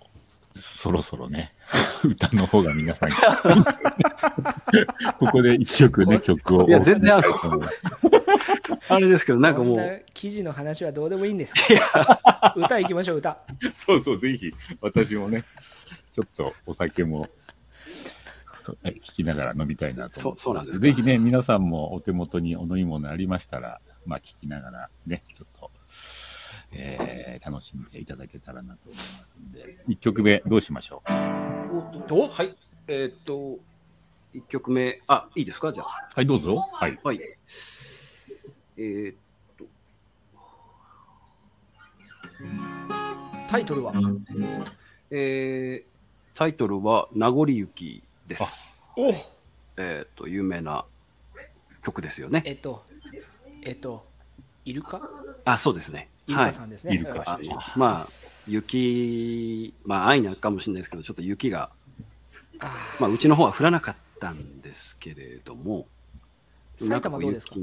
[0.55, 1.53] そろそろね、
[2.03, 3.15] 歌の方が皆さんに
[5.19, 6.67] ここで一曲ね、曲を。
[6.67, 7.29] いや全然ある
[8.89, 11.53] あれですけど、なんかもう、記事の話はどうでもいいんです。
[12.55, 13.39] 歌行きましょう歌。
[13.71, 15.43] そうそう、ぜひ、私もね、
[16.11, 17.29] ちょっとお酒も、
[18.83, 20.83] 聞きながら飲みたいなと思そうそうなんですか。
[20.83, 25.71] ぜひね、皆さんもお手元にお飲み物ありましたら、まあ、聞きながらね、ちょっと、
[26.75, 31.03] えー楽しんでいただけたらなと思いますんで、1曲目どうしましょ
[32.09, 32.13] う？
[32.13, 32.55] おはい。
[32.87, 33.57] えーっと、
[34.33, 35.73] 1曲目、あ、いいですか？
[35.73, 36.09] じゃあ。
[36.15, 36.55] はい、どうぞ。
[36.71, 36.97] はい。
[37.03, 37.19] はい。
[38.77, 39.15] えーっ
[39.57, 39.65] と、
[43.49, 43.93] タイトルは？
[45.11, 45.93] えー
[46.33, 48.81] タイトルは、名残雪です。
[48.97, 49.09] お
[49.77, 50.85] えーっと、有名な
[51.83, 52.41] 曲ですよね。
[52.45, 52.83] えっと
[53.63, 54.05] えっと
[54.65, 55.01] イルカ？
[55.45, 56.09] あ、そうですね。
[56.27, 56.51] イルはい。
[56.51, 57.39] カさんですね、イルカ
[57.75, 58.09] まあ、
[58.47, 61.69] 雪、まあ、愛なのかもしれないですけど、ちょっと雪が、
[62.59, 65.87] あまあ、うちの方は降らなかったんですけれども、
[66.79, 67.55] 埼玉どうですか？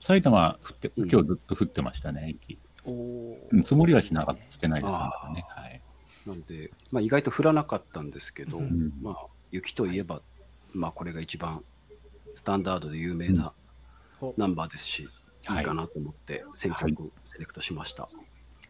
[0.00, 1.10] 埼玉降って、うん。
[1.10, 2.58] 今日ずっと降ってましたね、雪。
[2.86, 4.98] おおうんつもりはしなかった、してないですね。
[4.98, 5.80] はい。
[6.26, 8.92] なんで、まあ、意外と降らなかったんですけど、うん。
[9.02, 10.20] まあ、雪といえば、
[10.72, 11.64] まあ、これが一番
[12.34, 13.52] スタンダードで有名な
[14.20, 14.32] うん。
[14.36, 15.10] ナンバーですし、は
[15.52, 18.08] いいいかなと思って選はい曲セレクトしました。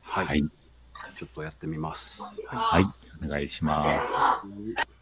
[0.03, 0.27] はい。
[0.27, 0.45] はい。
[1.17, 2.23] ちょっとやってみます。
[2.47, 2.87] はい。
[3.25, 4.94] お願いします。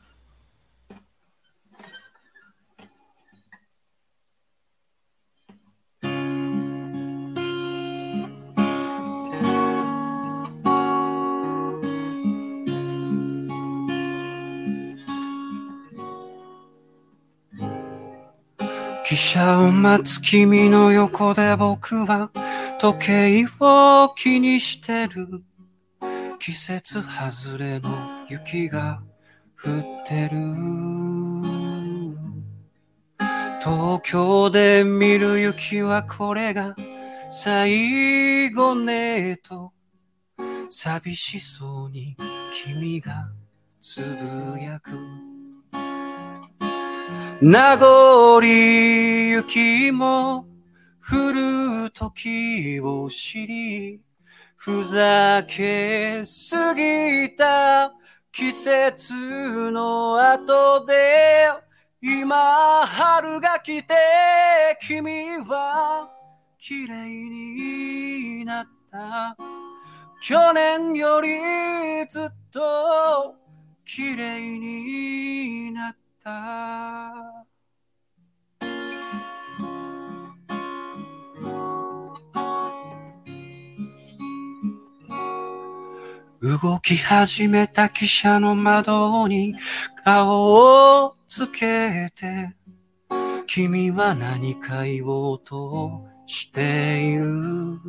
[19.12, 22.30] 汽車を待つ君の横で僕は
[22.80, 25.44] 時計を気にしてる。
[26.38, 27.90] 季節外れの
[28.30, 29.02] 雪が
[29.62, 30.38] 降ってる。
[33.62, 36.74] 東京で見る雪はこれが
[37.28, 39.74] 最後ねと
[40.70, 42.16] 寂しそうに
[42.64, 43.28] 君が
[43.78, 45.31] つぶやく。
[47.44, 50.46] 名残雪も
[51.04, 54.00] 降る時を知り、
[54.54, 57.92] ふざけすぎた
[58.30, 59.12] 季節
[59.72, 61.48] の後で、
[62.00, 63.92] 今春が来て
[64.80, 66.08] 君は
[66.60, 69.36] 綺麗になった。
[70.20, 73.34] 去年よりずっと
[73.84, 76.01] 綺麗になった。
[76.24, 76.30] 動
[86.80, 89.56] き始めた汽車の窓に
[90.04, 92.54] 顔をつけて。
[93.48, 97.80] 君は何か言おうとしている。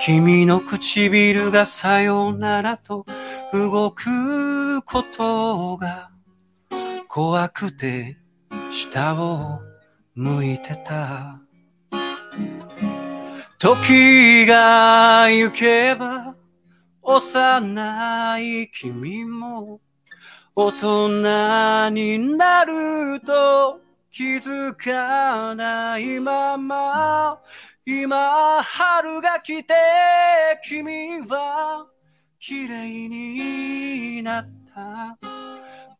[0.00, 3.06] 君の唇がさよならと
[3.52, 6.10] 動くことが
[7.08, 8.16] 怖くて
[8.70, 9.60] 下を
[10.14, 11.40] 向いてた。
[13.58, 16.34] 時が行けば
[17.02, 19.80] 幼い君も
[20.54, 23.80] 大人になると
[24.12, 27.40] 気づかないまま。
[27.84, 29.74] 今春が来て
[30.62, 31.88] 君は
[32.42, 35.18] 綺麗になった。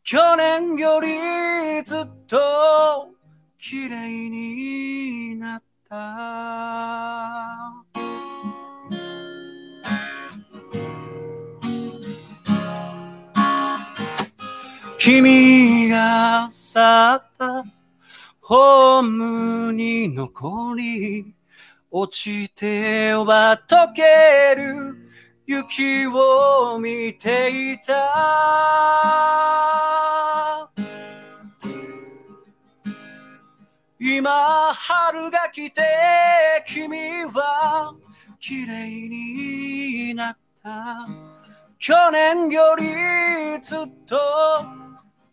[0.01, 3.13] 去年よりずっと
[3.59, 7.85] 綺麗になった。
[14.97, 17.63] 君が去った
[18.41, 21.35] ホームに残り
[21.91, 25.10] 落ちては溶ける。
[25.51, 27.91] 雪を見ていた。
[33.99, 35.83] 今春が来て
[36.65, 37.93] 君は
[38.39, 41.05] 綺麗になった。
[41.77, 44.17] 去年よりずっと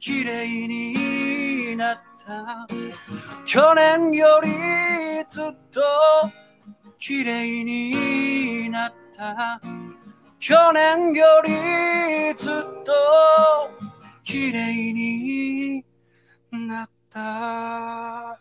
[0.01, 2.67] 綺麗になった。
[3.47, 4.51] 去年より
[5.29, 5.81] ずっと
[6.99, 9.88] 綺麗になった。
[10.41, 12.93] 去年よりずっと
[14.23, 15.85] 綺麗に
[16.53, 18.39] なった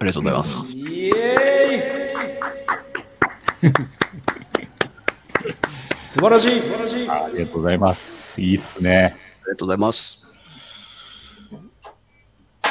[0.00, 0.99] ありがとうございます。
[1.10, 3.74] イエーイ
[6.04, 8.40] 素晴らしい素晴らしいありがとうございます。
[8.40, 9.16] いいっすね。
[9.42, 10.24] ありがとうございます。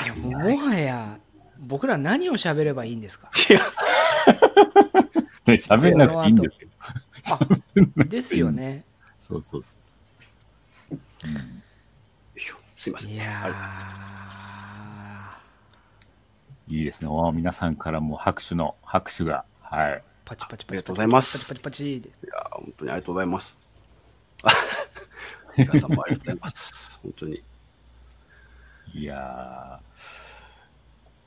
[0.04, 1.20] いやもはや
[1.60, 3.30] 僕ら何を喋ればいいんですか？
[3.50, 3.60] いや、
[5.46, 6.70] ね 喋んなくていいんですよ。
[7.32, 7.40] あ
[8.06, 8.86] ですよね。
[9.20, 9.70] そうそうそ
[10.92, 10.96] う。
[11.26, 11.64] うん
[12.76, 13.12] すいません。
[13.12, 13.74] いやー、
[16.70, 17.08] いいですね。
[17.10, 19.44] お皆さんからも拍手の拍手が。
[19.62, 20.04] はい。
[20.24, 23.60] パチパチパチありがとうございますパチパチパチでいや、本当にありがとうございます。
[25.58, 27.00] 皆さんもありがとうございます。
[27.02, 27.44] 本当に。
[28.94, 29.80] いや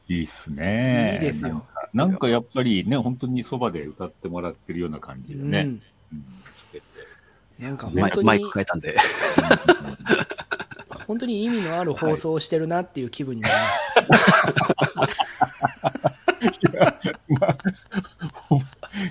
[0.08, 1.14] ー、いいっすね。
[1.14, 1.90] いいですよなんか。
[1.92, 5.62] なんかやっぱりね、本当にそばで歌ってもらってるような感じでね。
[5.62, 5.82] うんうん
[6.56, 6.84] してて
[7.58, 8.96] なんかマイマイ本当にク変えたんで。
[11.06, 13.54] 本当に意味のある放送をしてるなっていう気分になる。
[17.28, 17.58] まあ、
[18.32, 18.64] ほぼ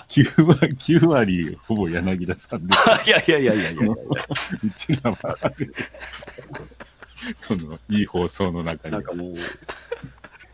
[0.07, 3.91] 9割、9割ほぼ柳田さんで、いやいやいやいやいやいや。
[3.91, 3.97] う
[4.75, 5.17] ちらは
[7.39, 9.35] その、いい放送の中になんかもう、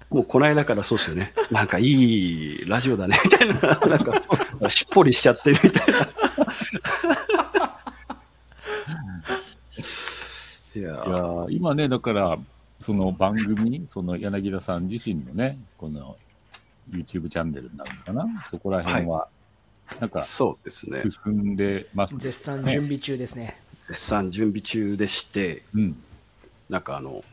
[0.10, 1.34] もうこの間からそうですよね。
[1.52, 3.56] なんかいいラジオだね、みたいな。
[3.88, 4.22] なんか、
[4.70, 6.10] しっぽりしちゃってるみたいな。
[10.76, 12.38] いやいやー今ね、だから、
[12.82, 16.16] その番組、その柳田さん自身のね、この
[16.90, 19.28] YouTube チャンネルになるのかな、そこら辺は、
[20.00, 21.04] なんかそうですね。
[21.26, 22.20] 進んでますね。
[22.22, 23.60] 絶賛準備中ですね。
[23.80, 26.04] 絶賛準備中でして、うん。
[26.70, 27.24] なんかあの、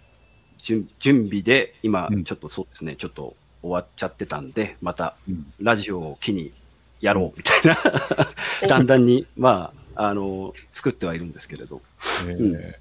[0.59, 5.47] 準準備で、今うん、ちょっとそうですね、ちょっと終わっちゃってたんで、またうん。
[5.61, 6.53] ラジオを機に
[7.01, 7.77] やろうみたいな、
[8.67, 11.83] だんだんに、まあ、あの、作ってはいるんですけれど、
[12.27, 12.75] えーうん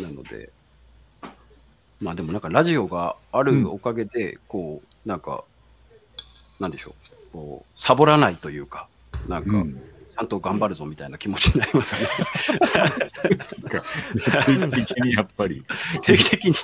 [0.00, 0.50] なので、
[2.00, 5.44] まあでもなんかラジオがあるおかげで、こう、なんか、
[6.58, 8.88] なんでしょう、こう、サボらないというか、
[9.28, 9.74] なんか、うん。
[9.74, 12.08] ちゃんと頑張るぞみたいな気持ちになりますね。
[13.22, 15.64] 定期的にやっぱり、
[16.02, 16.54] 定期的に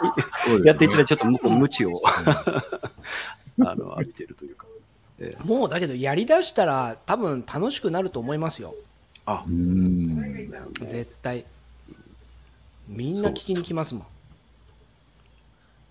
[0.64, 2.03] やっていたらちょっと無知を、
[3.61, 4.66] あの、浴びてるというか。
[5.18, 8.75] えーもうだけどやりだしたら多分楽しくなると思いますよ。
[9.25, 10.35] あう、ん。
[10.87, 11.46] 絶対。
[12.87, 14.07] みんな聞きに来ますもん。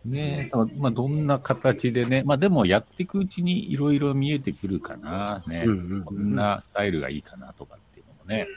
[0.05, 0.49] ね。
[0.53, 8.47] え、まあ、どんな形でね、まあでもやっていくうちにいろいろ見えてくるかな、ね、うんうんうんこんなスタイルがいいかなとかっていうのもね、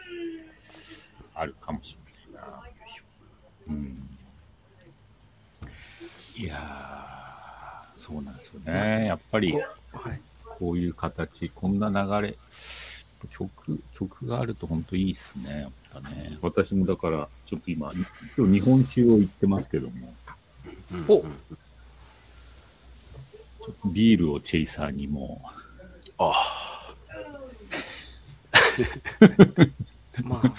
[1.35, 1.97] あるかもし
[2.31, 2.63] れないな。
[3.69, 4.09] うん。
[6.37, 9.07] いやー、そうなんですよね。
[9.07, 9.55] やっぱり
[10.45, 10.89] こうい。
[10.89, 12.39] う形、こんな流れ、
[13.31, 15.71] 曲、曲があると本当いいっすね、やっ
[16.03, 16.39] ぱね。
[16.43, 17.93] 私もだから、ちょっと今、
[18.37, 20.15] 今日日本酒を言ってますけども、
[21.09, 21.35] おうん
[23.93, 25.43] ビールをチェイサーにも
[26.19, 26.33] あ
[30.23, 30.53] まあ、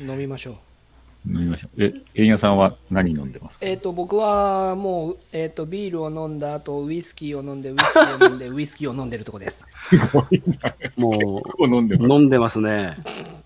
[0.00, 1.32] 飲みましょう。
[1.32, 1.82] 飲みましょう。
[1.84, 3.66] え、円谷さんは何飲んでますか？
[3.66, 9.64] えっ、と、僕はもう、えっ、と、ビールを飲んだ後、ウイスキーを飲んで、ウイスキーを飲んで、ウイスキーを飲んでるとこです。
[9.88, 10.74] すごいな。
[10.96, 12.12] もこう飲んでう、ます。
[12.14, 12.96] 飲んでますね。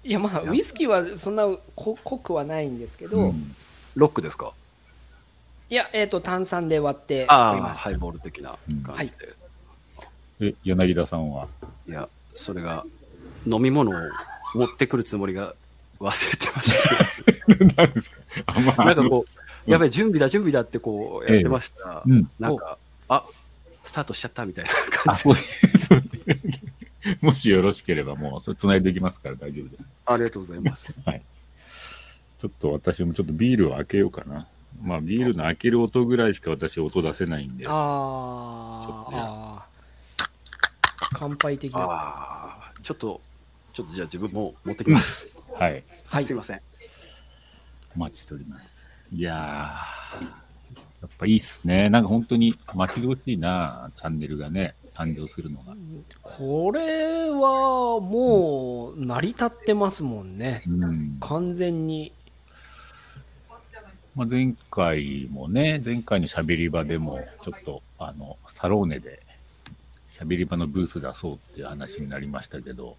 [0.05, 3.55] いや、まあ、ウイスキーはそんなこ濃くはないんですけど、うん
[3.97, 4.53] ロックですか？
[5.71, 7.81] いや、えっ、と、炭酸で割ってああ、おります。
[7.81, 9.13] ハイボール的な感じ
[10.41, 10.49] で。
[10.49, 11.47] え、柳田さんは？
[11.89, 12.85] いや、それが、
[13.47, 13.95] 飲み物を
[14.55, 15.55] 持ってくるつもりが
[16.01, 17.75] 忘れてました。
[17.85, 18.21] 何ですか？
[18.47, 19.27] あ、まあ、なんかこう、うん
[19.67, 22.03] やべえ、準備だ、準備だってこう、やってました。
[22.07, 22.29] うん。
[22.41, 22.79] なんか、
[23.09, 23.25] あ、
[23.83, 24.71] スタートしちゃったみたいな
[25.05, 25.35] あ、感じそう
[25.79, 26.03] そう
[27.27, 29.85] もしよろしければもう、それ繋いでいきますから大丈夫です。
[30.07, 30.99] ありがとうございます。
[31.05, 31.23] はい。
[32.41, 34.49] ちょっと私もちょっとビールを開けようかな。
[34.83, 37.67] まあ、ビールの開ける音ぐらいしか私音出せないんで。
[37.69, 37.75] あー
[39.13, 41.81] あー、乾杯的な。
[41.81, 43.21] ああ、ちょっと、
[43.73, 45.39] ちょっとじゃあ自分も持ってきます。
[45.55, 45.85] はい。
[46.07, 46.37] はいすい。
[46.37, 46.61] ません。
[47.97, 48.87] お待ちしております。
[49.13, 51.91] いやー、やっぱいいっすね。
[51.91, 55.75] なんか本当に待ち遠しいな、チャンネルがね、誕生するのが。
[56.23, 60.63] これはもう成り立ってますもんね。
[60.67, 61.17] うん。
[61.21, 62.13] 完全に。
[64.15, 69.23] まあ、前回もね、前回の喋り場でも、ちょっと、あの、サローネで、
[70.11, 72.97] 喋り場のブース出そうっていう話になりましたけど、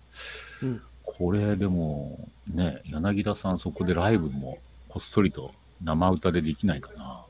[0.64, 0.82] うん。
[1.04, 5.52] これでも、ね、柳田さんそこでライブもこっそりと
[5.84, 7.26] 生歌でできないかな。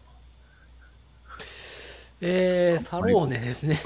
[2.22, 3.82] えー、サローネですね。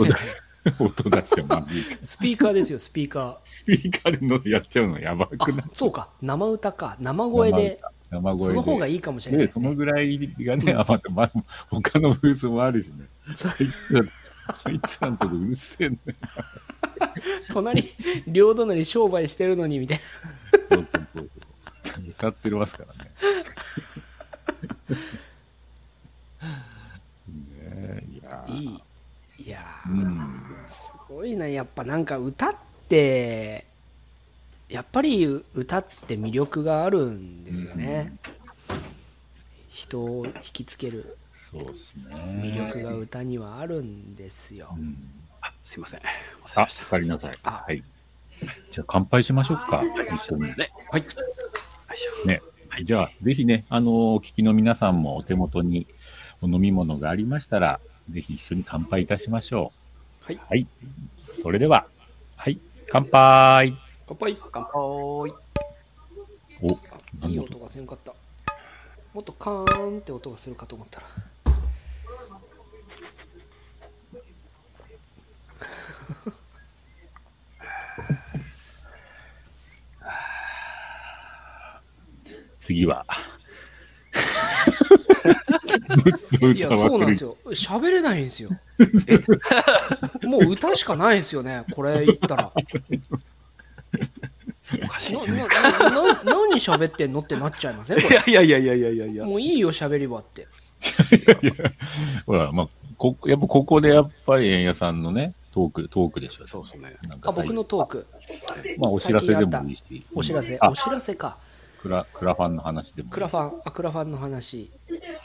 [0.80, 5.56] 音出してもらっていいかスピーカーですよ、スピーカスピーカーでのせやっちゃうのやばくー。
[5.56, 5.66] ない？
[5.66, 6.10] あ、そうか。
[6.22, 6.98] 生歌か。
[7.00, 7.80] 生声で。
[7.82, 8.44] 生声で。
[8.46, 9.52] その方がいいかもしれないね。
[9.52, 11.32] そのぐらいがね、あまた、まあ、
[11.70, 13.06] 他のブースもあるしね。
[14.64, 15.98] あいつら、のとこうるせえね。
[17.52, 17.94] 隣、
[18.28, 20.02] 両隣商売してるのにみたい
[20.70, 21.30] そうそうそう
[21.94, 22.10] そう。
[22.10, 23.12] 歌ってますからね。
[27.28, 28.82] ねえ、いやいい。
[29.38, 30.42] いやー、うん。
[30.68, 31.48] すごいな。
[31.48, 32.56] やっぱなんか歌っ
[32.88, 33.66] て、
[34.70, 38.14] やっぱり歌って魅力があるんですよね。
[39.70, 41.18] 人を引きつける
[41.52, 42.16] そうですね。
[42.16, 44.80] 魅力が歌にはあるんですよう。
[44.82, 44.98] ん。
[45.42, 46.02] あ、すいません。
[46.56, 47.36] あ、おかえりなさい。
[47.44, 47.84] あはい。
[48.72, 49.84] じゃあ乾杯しましょうか。
[50.14, 50.44] 一緒に。
[50.44, 50.56] ね。
[50.92, 51.06] はい。
[52.26, 52.42] ね。
[52.84, 55.88] じゃあ、ぜひね、あのーお聞きの皆さんもお手元に
[56.42, 59.72] お飲み物がありましたら、ぜひ一緒に乾杯いたしましょ
[60.22, 60.36] はい。
[60.36, 60.40] う。
[60.50, 60.68] はい。
[61.18, 61.86] それでは、
[62.36, 62.60] はい。
[62.90, 63.85] 乾杯。
[64.08, 64.38] 乾杯。
[64.52, 64.72] 乾杯。
[64.76, 65.34] おい
[67.28, 67.60] い音？
[67.60, 68.14] がせんかった。
[69.14, 71.08] もっとカーンって音がするかと思ったら。
[82.60, 83.06] 次は。
[86.56, 87.38] いや、そうなんですよ。
[87.52, 88.50] 喋れないんですよ。
[90.24, 92.52] もう歌しかないんですよね、これ言ったら。
[94.84, 95.90] おかしいなじゃないですか。
[95.90, 98.02] なな何喋ってんのってなっちゃいません？
[98.02, 99.16] こいやいやいやいやいやいやいれ。
[99.16, 99.26] や。
[99.26, 100.48] もういいよ、喋りはって。
[102.26, 106.46] ほら、まあ、こ、やっぱここでやっぱり円谷さんのね、トーク、トークでしょ。
[106.46, 106.98] そうですね。
[107.08, 108.08] なんかあ、僕のトーク。
[108.78, 110.06] まあ、お知らせでもいいし。
[110.14, 110.58] お知らせ。
[110.60, 111.38] あお、知らせか。
[111.82, 113.14] クラ、クラファンの話でもいいし。
[113.14, 114.72] クラファン、あ、クラファンの話。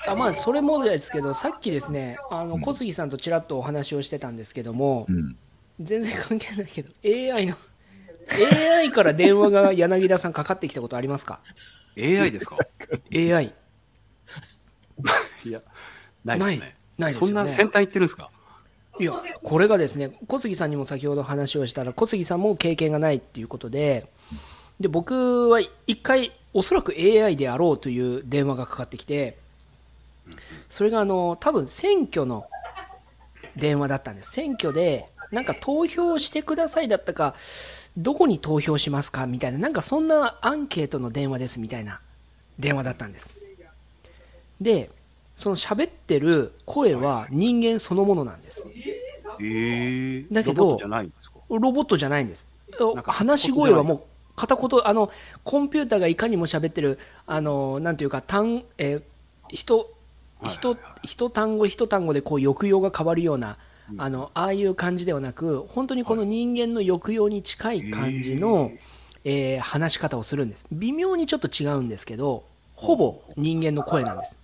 [0.07, 3.11] あまあ、それもですけど、さっきですね、あのうん小杉さん
[8.33, 11.41] AI から電話が柳田さんかかってきたことありますか
[11.99, 12.57] ？AI ですか
[13.13, 13.53] ?AI。
[15.45, 15.63] いや、
[16.25, 16.77] ないですね。
[16.99, 18.29] ないですよねそんな先端行ってるんですか？
[18.99, 24.07] いや、これがですね、小杉さんにも先ほど話をしたら、小杉さんも経験がないっていうことで、
[24.79, 29.39] で僕は一回、おそらく AI であろうという電話がかかってきて、
[30.69, 32.47] それがあの多分選挙の
[33.57, 34.33] 電話だったんです。
[34.33, 37.35] 選挙で、なんか投票してくださいだったか、
[37.97, 42.01] どこに投票しますかみたいな、なんかそんなアンケートの電話ですみたいな
[42.59, 43.35] 電話だったんです。
[44.61, 44.91] で、
[45.37, 48.65] その喋ってる声は人間そのものなんです。
[49.41, 51.39] ええだけどロボットじゃないんですか？
[51.49, 52.47] ロボットじゃないんです。
[53.05, 54.01] 話し声はもう
[54.37, 55.11] 片言、あの、
[55.45, 59.03] コンピューターがいかにも喋ってる、あの、なんていうか、単、えー、
[59.49, 59.91] 人、
[60.45, 63.59] 人、一単語一単語でこう抑揚が変わるような、
[63.99, 68.73] あの、ああいう感じではなく、本当にこの人間の抑揚に近い感じの、
[69.25, 70.65] えー話し方をするんです。
[70.73, 74.39] 微妙にちょっと違うんですけど、ほぼ人間の声なんです。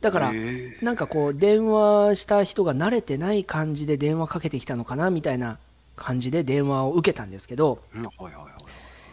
[0.00, 5.58] だから、えなんかこう、電話した人が慣れてない感じで電話かけてきたのかなみたいな
[5.96, 7.80] 感じで電話を受けたんですけど。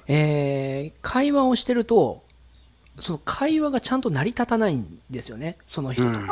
[0.07, 2.24] えー会話をしてると、
[2.99, 6.09] その会話がちゃんと成り立たないんですよね、その人と。
[6.09, 6.28] うん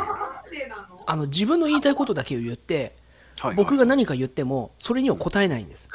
[1.06, 2.96] あの自分の言いたいことだけを言って、
[3.38, 5.88] はい僕が何か言っても、それには答えないんです。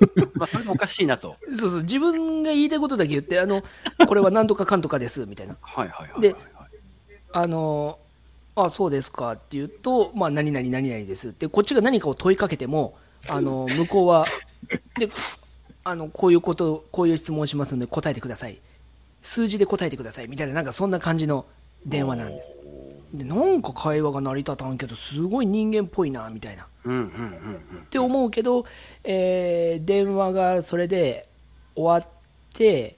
[0.34, 1.36] まあ、それもおかしいなと。
[1.58, 3.62] そうそう、自分が言いたいことだけ言って、あの、
[4.08, 5.56] これは何とかかんとかです、みたいな。
[5.60, 6.20] はいはいはいはい。
[6.22, 6.36] で
[7.32, 7.98] あの、
[8.56, 12.96] あ、そうですかって言うと、まあ、何々何々ですって、こっちが何かを問いかけても、
[13.28, 14.26] あの、向こうは、
[14.98, 15.08] で、
[15.84, 18.58] あの、こういうこと、こういう質問をしますので答えてください。
[19.22, 20.28] 数字で答えてください。
[20.28, 21.46] みたいな、なんかそんな感じの
[21.86, 22.50] 電話なんです。
[23.12, 26.66] で、なんか会話が成り立たんけど、すごい人間っぽいな、みたいな。
[26.84, 27.56] うんうんうんうん。
[27.56, 28.64] って思うけど、
[29.04, 31.28] えー電話がそれで
[31.74, 32.12] 終わっ
[32.54, 32.96] て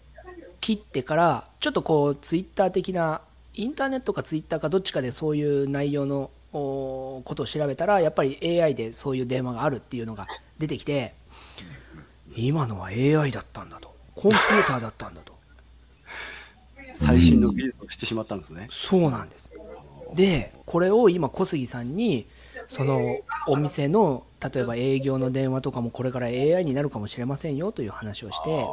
[0.61, 3.21] 切ってからちょっとこうツイッター的な
[3.55, 10.27] インターネットかツイッターかどっちかでそういう内容のおことを調べたらやっぱり AI でそういう電話があるっていうのが
[10.59, 11.15] 出てきて
[12.37, 15.33] 今のは AI だったんだとコンピューターだったんだと
[16.95, 18.69] 最新の技術をしてしまったんですね。
[18.71, 19.51] そうなんです
[20.15, 22.27] でこれを今小杉さんに
[22.69, 28.67] そのお店の例えば営業の電話とかもこれから AI になるかもしれませんよという話をして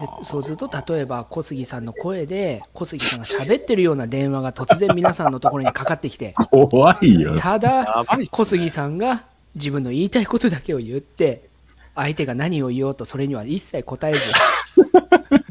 [0.00, 7.38] でそうすると例えば小杉さんの声で小杉さんが喋ってるような電話が突然皆さんのところにかかってきて 怖いよ。
[7.38, 11.48] ただ小杉さんが自分の言いたいことだけを言って
[11.94, 14.20] 相手が何を言おうとそれには一切答えず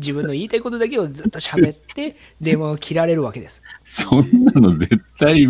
[0.04, 5.48] 自分の言いたいことだけをずっと喋って 電話を切られるわけですそんなの絶対、い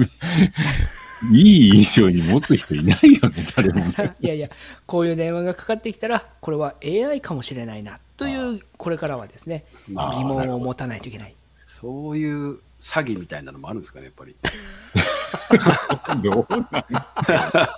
[1.32, 4.16] い印象に持つ人いないよね、誰もね。
[4.22, 4.50] いやいや、
[4.86, 11.36] こういう電話がかかってきたら、これは AI かもしれないなという、これからはですね、疑問を持たないといけない。
[11.58, 14.36] そういう詐欺みたいなのもあるんですかね、やっぱり。
[16.22, 17.76] どうなんですか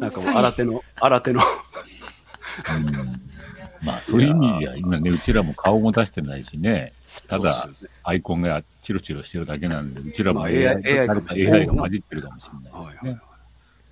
[0.00, 1.40] なんかもう新手の、新手の。
[3.80, 6.92] うんまあ、そういう意味では、今ね、うちらも顔も出してないしね、
[7.28, 7.68] ただ
[8.02, 13.20] アイコンがチロチロしてるだけなんで、うちらもまあ AI, AI AI が混じってるかもしれないですね。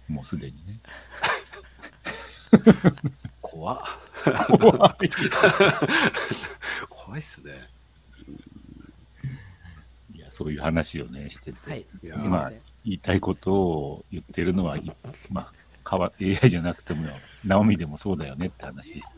[0.08, 0.80] もうすでにね。
[3.42, 3.78] 怖っ。
[6.88, 7.68] 怖いっすね。
[10.14, 11.86] いや、そういう話をね、してて、はい、
[12.28, 12.60] ません。
[12.84, 14.92] 言いたいことを言ってるのは、い
[15.30, 17.08] まあ、かわ AI じゃなくても、
[17.44, 19.08] ナオミでもそうだよねって話です。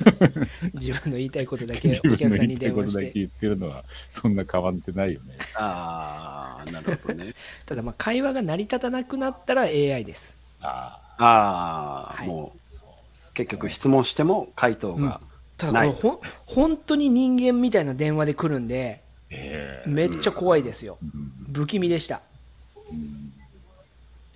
[0.74, 5.36] 自分の言いたいことだけ自お分の言客さんにいたいことだけ電話して、言ってるのは、そんな変わってないよね。
[5.54, 7.34] ああ、なるほどね。
[7.66, 10.36] ただまあ会話が成り立たなくなったら AI です。
[10.60, 15.20] あああ、はいもう、結局質問しても回答が。
[15.56, 20.98] ただないこれほん、本当に人間みたいな電話で来るんで、あ、ええめっちゃ怖いですよ。
[21.02, 22.22] うん不気味でした。
[22.90, 23.32] うん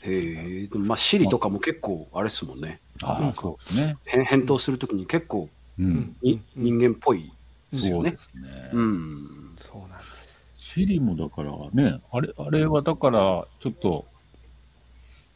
[0.02, 2.80] へえ、でもまあ、シリとかも結構、あれっすもんね。
[3.02, 3.96] ああ、そうですね。
[4.06, 6.16] 返返答するときに結構うん。
[6.22, 7.32] に人間っぽい
[7.72, 8.16] ですよねそうで。
[8.16, 8.70] すね。
[8.72, 9.56] うん。
[9.58, 10.24] そうなんです。
[10.56, 14.06] シリもだからね、あれ、あれはだから、ちょっと、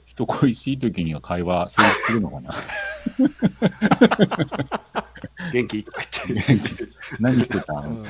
[0.06, 2.54] 人恋しい時には会話成立するのかな
[5.52, 5.84] 元気？
[5.84, 6.88] とか言って。
[7.20, 8.06] 何してたうんんも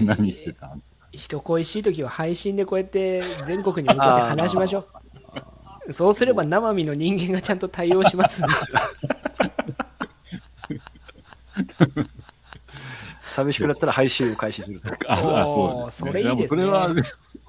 [0.00, 0.82] う 何してたん？
[1.12, 4.86] 人恋しい時は配信でこうやって全国に向かって話しましょう。
[5.90, 8.52] そうすれば生身の人間がちゃんと対応しますんで。
[13.28, 14.90] 寂しくなったら配信を開始すると。
[15.08, 16.10] あ、そうあそうおーです、ね。
[16.10, 16.94] それいいですねもそれは、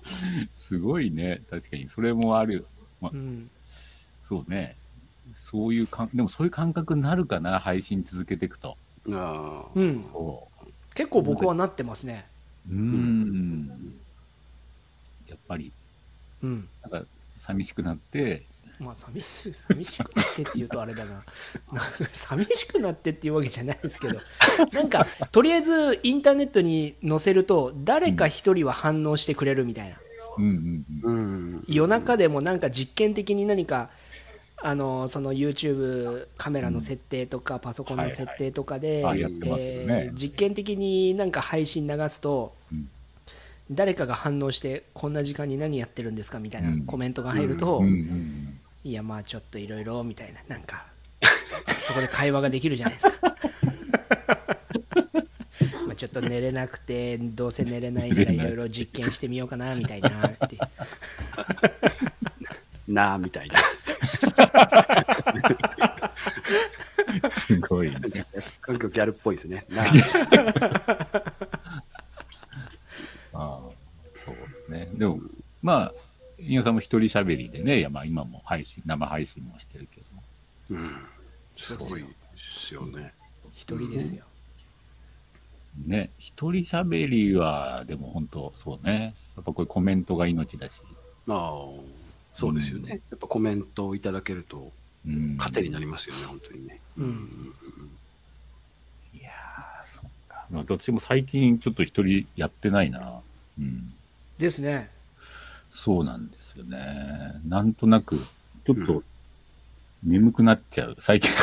[0.53, 1.41] すごいね。
[1.49, 2.67] 確かに、それもある。
[3.01, 3.49] うん、
[4.21, 4.75] そうね。
[5.33, 8.77] そういうかん、でもそういう感覚になるかな、配信続けていくと。
[9.09, 10.47] ああうん、そ
[10.93, 12.27] 結構僕はなってますね。
[12.69, 12.73] う。
[12.73, 13.93] ん。
[15.27, 15.71] やっぱり、
[16.43, 16.67] うん。
[16.81, 17.05] なんか、
[17.37, 18.45] 寂しくなって、
[18.79, 19.25] まあ寂し
[19.67, 21.23] 寂しくなってって言うとあれだな。
[22.13, 24.19] 寂しくなってっていうわけじゃないですけど、
[24.71, 29.97] なんかとりあえずインターネットに載せると誰か一人は反応してくれるみたいな。
[30.37, 31.09] うんうんう。
[31.09, 31.63] うんん。
[31.67, 33.89] 夜中でもなんか実験的に何か
[34.57, 39.03] あのその YouTube カメラの設定とかパソコンの設定とかで、
[40.13, 42.89] 実験的になんか配信流すと、うん
[43.71, 47.83] 誰かが反応してこんな時間に何やってるんですかみたいなうんコメントが入ると、
[48.83, 50.85] いやまあちょっといろいろみたいななんか
[51.81, 53.19] そこで会話ができるじゃないですか
[55.85, 60.57] まあちょっと寝れなくてどうせ寝れないならいろいろ実験してみようかなみたいなって
[62.87, 63.59] なあ、みたいな。
[67.23, 67.31] うん。
[67.31, 67.95] すごいね。
[67.99, 69.65] ギャルっぽいですね。
[69.69, 69.83] な
[73.33, 73.61] あ、
[74.11, 74.89] そうですね。
[74.93, 75.19] でも、
[75.61, 75.93] まあ、
[76.39, 80.23] 飯尾さんも一人喋りでね、いやまあ今も配信、生配信もしてるけども。
[80.81, 80.95] うん。
[81.53, 82.07] すごいで
[82.37, 83.13] すよね。
[83.53, 84.23] 一人ですよ
[85.85, 89.13] ね、一人喋りは、でも本当、そうね。
[89.35, 90.81] やっぱこれコメントが命だし。
[91.27, 91.65] ああ、
[92.33, 93.01] そうですよね。
[93.11, 94.71] やっぱコメントをいただけると、
[95.05, 95.37] うん。
[95.37, 96.79] 糧になりますよね、本当にね。
[96.97, 97.53] うん
[99.13, 100.45] いやー、そっか。
[100.49, 103.21] まあどっちも最近ちょっと一人やってないな。
[103.59, 103.93] うん。
[104.37, 104.89] ですね。
[105.71, 107.33] そうなんですよね。
[107.47, 108.17] なんとなく、
[108.65, 109.03] ちょっうと
[110.03, 110.95] 眠くなっちゃう。
[110.99, 111.29] 最近、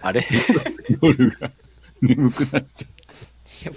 [0.00, 0.26] あれ？
[1.02, 1.50] 夜が。
[2.00, 2.92] 眠くなっちゃう。
[3.62, 3.72] い や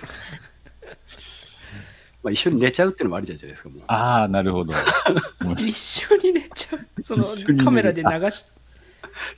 [2.24, 3.84] まあ一緒に寝ちゃうっていうのもありじゃないですか、もう。
[3.88, 4.74] ああ、なるほど。
[5.58, 7.04] 一緒に寝ちゃう。
[7.04, 7.64] その一緒に寝る。
[7.64, 8.46] カメラで流し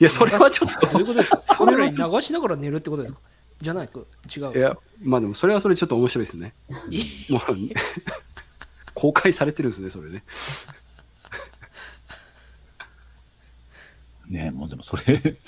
[0.00, 0.88] いや、それはちょっと。
[0.88, 3.20] それはカメラに流しながら寝るってことですか？
[3.60, 3.88] じゃない？
[3.88, 4.00] か
[4.34, 4.52] 違う？
[4.52, 4.58] と。
[4.58, 6.54] いや、まあでもそれはそれでちょっと面白いですね。
[6.90, 7.42] いもう、
[8.94, 10.22] 公開されてるんですね、それね。
[14.28, 15.38] ねもうでもそれ、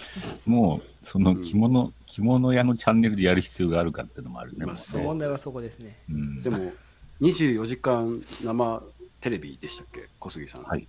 [0.47, 4.65] もう、その着物、着物屋のチャンネルでやる必要があるかっていうのもあるね。
[4.65, 6.73] まあそう問題はそこですねうんでも、
[7.21, 8.83] 24時間生
[9.21, 10.63] テレビでしたっけ、小杉さん。
[10.63, 10.89] はい。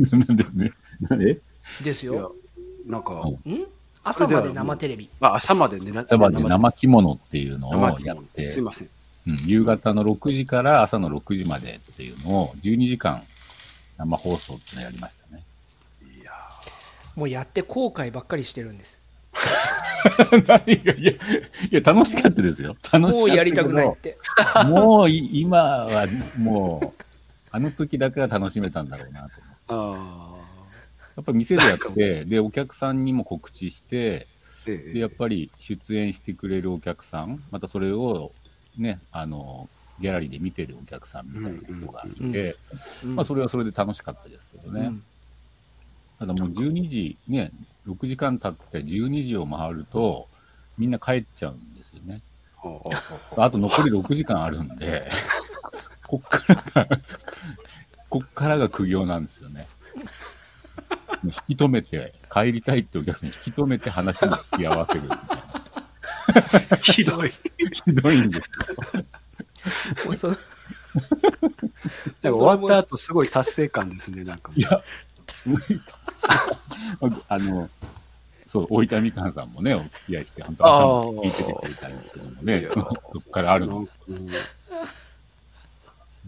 [0.00, 0.72] お なんでね。
[1.12, 1.40] え
[1.82, 1.94] で？
[1.94, 2.34] すいやよ、
[2.84, 3.66] なんか、うんん？
[4.02, 8.86] 朝まで生テレビまあ、朝まで朝まで生着物っていうの生をやって、すいません。
[8.86, 8.90] うん
[9.44, 13.22] 夕方の6時から朝の6時までっていうのを12時間
[13.98, 15.42] 生放送っていうのをやりましたね。
[16.18, 16.32] いや
[17.14, 18.98] もうやって後悔ばっかりしてるんです
[20.48, 20.94] 何が？
[20.94, 21.18] いや、い
[21.70, 22.74] や、楽しかったですよ。
[22.74, 23.18] 楽しかったけど。
[23.18, 24.18] もうやりたくないって
[24.66, 26.06] もうい今は
[26.38, 27.02] もう、
[27.50, 30.06] あの時だけは楽しめたんだろうなと思って。
[30.08, 30.29] ああ。
[31.16, 34.26] やっぱり店でやって、 で、お客さんにも告知して、
[34.66, 38.32] ええで、やっぱり出演してくれるお客さん、またそれを
[38.78, 39.68] ね、あの、
[40.00, 42.56] ギャラリーで見てるお客さんみたいな人がいて、
[43.04, 44.86] うんまあそれはそれで楽しかったですけどね。
[44.86, 45.02] うん
[46.20, 47.50] ただもう12時、ね、
[47.88, 50.28] 6時間経って12時を回ると、
[50.76, 52.20] みんな帰っちゃうんですよね。
[53.38, 55.10] あと残り6時間あるんで、
[56.06, 56.98] こっからが、
[58.10, 59.66] こっからが苦行なんですよね。
[61.24, 65.18] 引き止めて、帰りたいってお客さんに引き止めて話に付き合わせるみたい
[66.70, 66.76] な。
[66.78, 67.30] ひどい。
[67.30, 67.36] ひ
[67.92, 68.48] どいんです
[68.96, 69.04] よ。
[70.06, 70.42] もうそなんか
[72.38, 74.50] 終わった後すごい達成感ですね、なんか。
[74.54, 74.82] いや。
[77.28, 77.70] あの、
[78.46, 80.72] そう、大分みかんさんもね、お付き合いして、本当朝
[81.22, 82.82] 聞いててくれたんですけどもね そ
[83.20, 83.86] こからあるの。
[84.08, 84.28] うん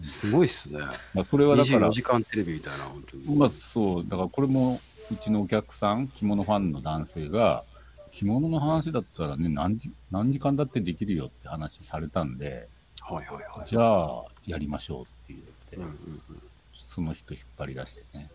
[0.03, 0.79] すごいっすね。
[1.13, 3.37] まあ、それはだから24、時間テレビみたいな、本当に。
[3.37, 4.81] まあそう、だからこれも
[5.11, 7.63] うちのお客さん、着物ファンの男性が、
[8.11, 12.67] 着物の話だったらね、何時何時間だってできるよって話されたんで、
[13.01, 13.67] はいはいはい。
[13.69, 15.91] じゃあやりましょうって言って、うんうんう
[16.33, 16.41] ん
[16.75, 18.29] その人引っ張り出してね。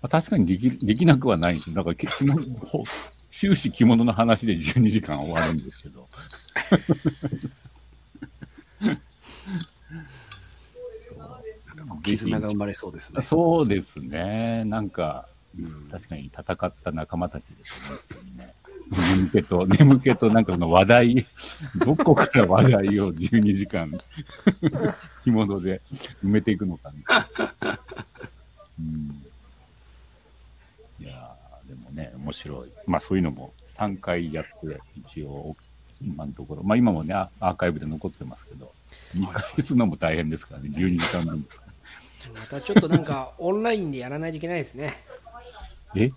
[0.00, 1.76] まあ、確かにできできなくはないんですよ。
[1.76, 2.84] だから着物ほ
[3.30, 6.06] 終始着物の話で12時間終わるんですけど。
[12.16, 13.22] 絆が生まれそうですね。
[13.22, 14.64] そうですね。
[14.64, 15.26] なんか、
[15.58, 17.98] うん確かに戦った仲間たちですよ
[18.36, 18.54] ね。
[18.90, 21.26] 眠気と、 眠気となんかその話題、
[21.84, 23.90] どこから話題を12時間、
[25.24, 25.82] 着物で
[26.24, 27.26] 埋めていくのかみたい
[27.60, 27.80] な。
[28.78, 29.24] うん、
[31.00, 32.68] いやーでもね、面白い。
[32.86, 35.56] まあそういうのも3回やって、一応、
[36.00, 38.72] 今のところ、まあ今もね、アアーカイブで残ってますけど、
[39.16, 41.67] 2ヶ月のも大変ですからね、12時間分ですから。
[42.34, 44.94] またちょっとなんか オンラインでやらないといけないですね。
[45.94, 46.10] え？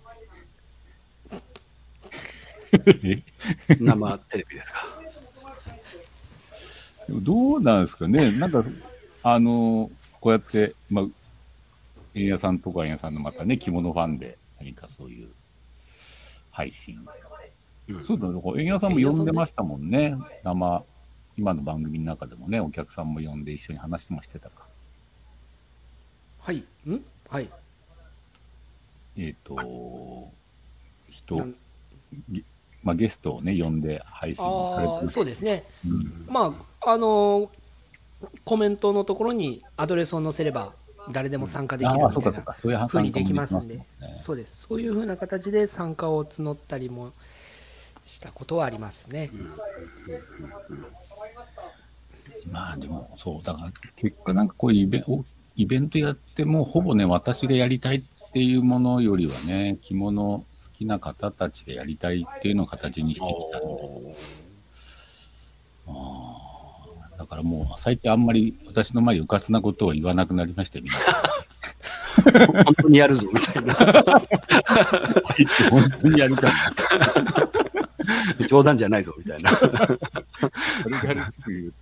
[3.04, 3.22] え？
[3.78, 4.84] 生テレビですか？
[7.06, 8.64] でもどうなんですかね、なんか、
[9.22, 9.90] あの、
[10.20, 11.04] こうやって、まあ、
[12.14, 15.28] 円谷さんとか円谷さんのまたね、着物ファンで何かそういう
[16.50, 16.98] 配信。
[17.88, 20.84] うんそうだね、円谷さんも呼んでましたもんね、生、
[21.36, 24.66] 今の番組の中でもね、お客さんも呼んで一緒に話もしてたか。
[26.42, 26.64] はい。
[26.86, 27.04] ん？
[27.28, 27.48] はい。
[29.16, 30.30] えっ、と、
[31.08, 31.36] 人
[32.82, 35.12] まあ、ゲストをね、呼んで配信されて。
[35.12, 35.64] そうですね。
[35.86, 37.48] うんまあ、あの
[38.44, 40.74] コメントのところにアドレスを載せれば
[41.10, 42.72] 誰でも参加できるみたいなそう
[43.02, 43.84] にできますん参で
[44.16, 44.66] そうです。
[44.68, 47.12] そういうふうな形で参加を募ったりも
[48.04, 49.30] したことはありますね。
[52.50, 55.24] まあでも、そう、だから結果なんかこういうイベンお
[55.56, 64.16] イベントやっても、ほぼね、私がやりたいっていうものよりはね、着物好きな方たちがやりたいっていうのを形にしてきたんで、
[65.88, 70.98] あーだからもう最近あんまり私の前でうかつなことを言わなくなりましたよ、みんな。
[72.64, 73.74] 本当にやるぞみたいな。
[75.70, 76.52] 本当にやりたい。
[78.48, 79.50] 冗談じゃないぞみたいな。
[81.00, 81.74] 軽々しく言う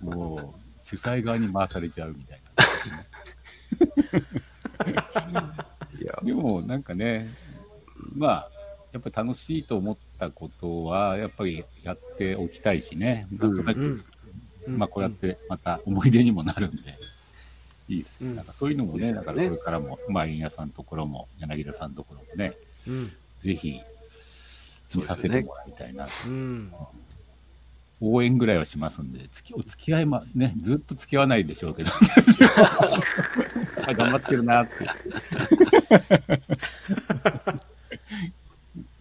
[0.00, 2.40] と、もう主催側に回されちゃうみたい
[5.32, 5.54] な。
[6.22, 7.28] でもなんかね、
[8.14, 8.50] まあ、
[8.92, 14.04] やっぱり楽しいと思ったことは、やっぱりやっておきたいしね、なんとなく、うん
[14.68, 16.76] まあこうやってまた思い出にもなるんで、
[17.88, 18.20] いいです。
[18.20, 18.30] ね。
[18.30, 18.36] うん。
[18.36, 22.56] なんかそういうのもね、だからこれからも、まあ、円谷さんのところも、柳田さんのところもね、
[22.86, 23.12] うん。
[23.38, 23.80] ぜひ、
[24.94, 26.72] 見させてもらいたいな、うん
[28.00, 31.90] 応援ぐらいはしますんで、つきお付き合いま、ね、ずっと付き合わないでしょうけど、
[33.86, 34.72] あ 頑張ってるなって。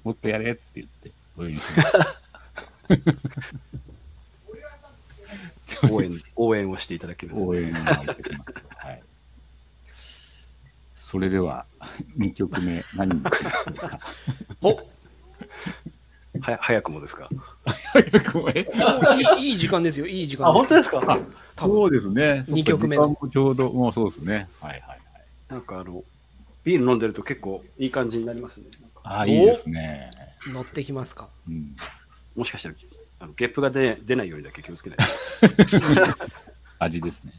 [0.03, 1.83] もっとやれって言って、応援しま
[5.81, 5.89] す。
[5.91, 7.43] 応援、応援をしていただけます。
[7.43, 8.21] 応援をいたします。
[8.77, 9.03] はい。
[10.95, 11.65] それでは、
[12.17, 13.43] 2曲目、何にします
[13.75, 13.99] か？
[14.61, 14.79] お
[16.41, 17.29] は早くもですか？
[18.33, 20.75] ごめんいいいい時間ですよ、いい時間です。
[20.75, 21.19] ですか？
[21.57, 22.43] そうですね。
[22.47, 24.47] 二曲目ちょうど、もうそうですね。
[24.59, 24.99] はいはいはい。
[25.49, 26.03] なんかあの、
[26.63, 28.65] ビール飲んでると結構いい感じになりますね。
[29.03, 30.09] ああ、いいですね。
[30.51, 31.29] 乗ってきますか？
[31.47, 31.75] うん。
[32.36, 32.75] もしかしたら、
[33.19, 34.99] あのゲップが出出ないようにだけ気をつけない
[36.79, 37.33] 味ですね。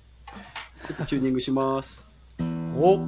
[0.87, 0.89] と。
[0.89, 2.17] ちょっとチューニングします。
[2.41, 2.99] お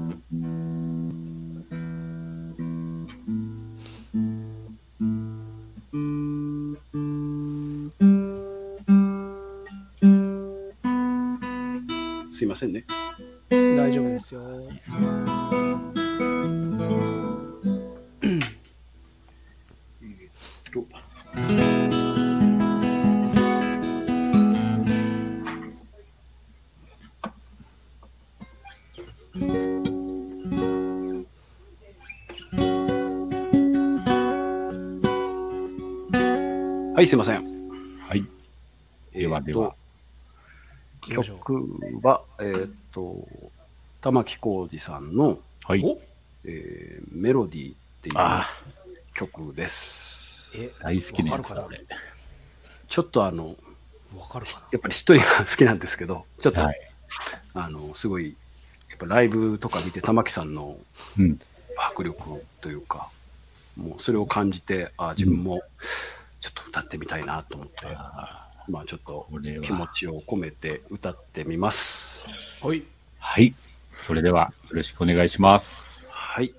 [37.09, 37.43] すいません。
[38.07, 38.25] はい。
[39.15, 39.75] ではでは。
[41.09, 41.67] えーと曲
[42.03, 43.27] は、えーっと、
[44.03, 45.83] 玉置浩二さんの、はい。
[45.83, 45.99] お？
[46.45, 48.15] えーメロディーっていう
[49.15, 50.51] 曲です。
[50.55, 51.81] え、大好きなやつだ、俺。
[52.91, 53.57] ちょっとあの、
[54.31, 56.91] かるかやっぱり一人が好きなんですけど、ちょっと、はい。
[57.55, 58.37] あの、すごい、
[58.91, 60.77] やっぱライブとか見て玉置さんの
[61.19, 61.41] うん。
[61.75, 63.09] 迫力というか、
[63.79, 65.63] もうそれを感じて、あ自分も
[66.41, 69.29] ちょっと歌ってみたいなと思って、あまあちょっと
[69.63, 72.27] 気持ちを込めて歌ってみます。
[72.63, 72.69] な。
[72.69, 72.83] はい。
[73.19, 73.55] はい。
[73.93, 76.13] それでは、よろしくお願いします。
[76.13, 76.55] はい。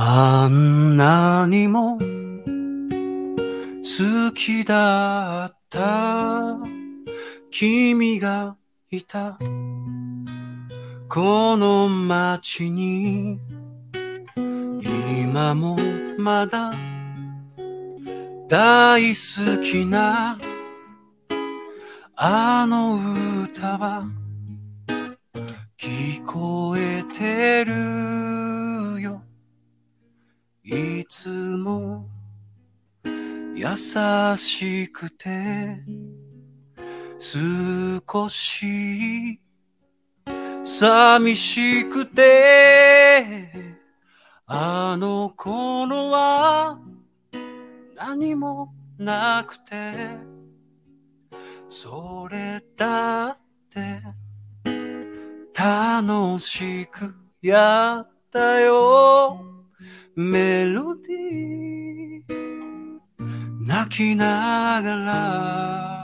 [0.00, 2.04] あんなにも好
[4.32, 6.56] きだった
[7.50, 8.56] 君が
[8.90, 9.36] いた
[11.08, 13.40] この街に
[14.36, 15.74] 今も
[16.18, 16.70] まだ
[18.46, 20.38] 大好きな
[22.14, 22.98] あの
[23.44, 24.04] 歌は
[25.78, 29.22] 聞こえてるよ。
[30.62, 32.06] いつも
[33.54, 33.74] 優
[34.36, 35.82] しくて
[37.18, 39.40] 少し
[40.68, 43.50] 寂しくて
[44.44, 46.78] あの頃は
[47.96, 50.10] 何もなくて
[51.70, 53.38] それだっ
[53.70, 54.02] て
[55.58, 59.40] 楽しくやったよ。
[60.14, 65.97] メロディー泣きながら。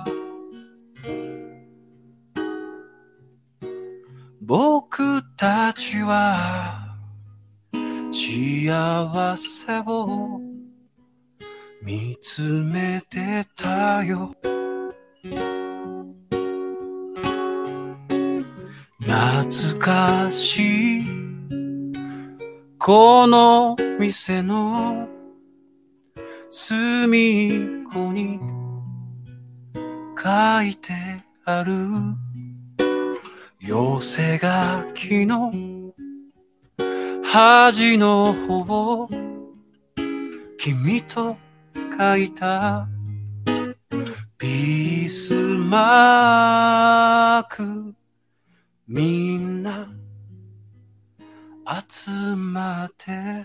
[4.47, 6.99] 僕たちは
[8.13, 10.39] 幸せを
[11.83, 14.35] 見つめてたよ。
[19.01, 21.05] 懐かしい。
[22.79, 25.09] この店の
[26.51, 27.51] 隅っ
[27.91, 28.39] こに
[30.23, 30.93] 書いて
[31.47, 32.24] ある。
[33.67, 35.51] 寄せ書きの
[37.25, 39.09] 端の方
[40.59, 41.39] 君と
[41.97, 42.87] 書いた
[44.37, 47.95] ビスマーク
[48.87, 49.89] みんな
[51.81, 53.45] 集まって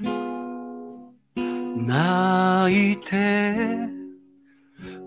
[1.78, 3.56] 泣いて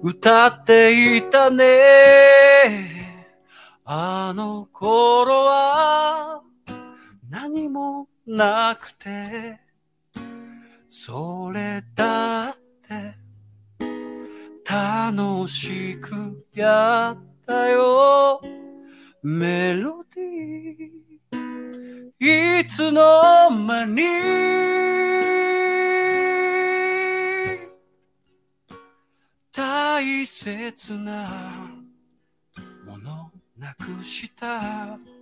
[0.03, 3.02] 歌っていたね。
[3.95, 6.41] あの頃は
[7.29, 9.61] 何もなくて
[10.89, 12.57] それだっ
[12.89, 13.15] て
[14.65, 18.41] 楽しくやったよ。
[19.23, 24.03] メロディーいつの間に
[29.53, 31.62] 大切な
[33.63, 35.22] なくした。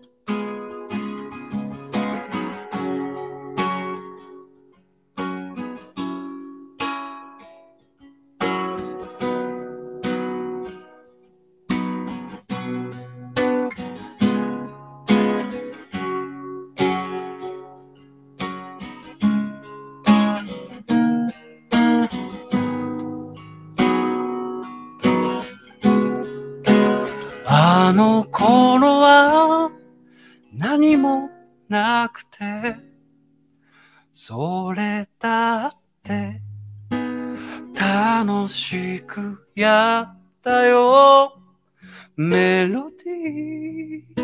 [42.22, 44.20] メロディー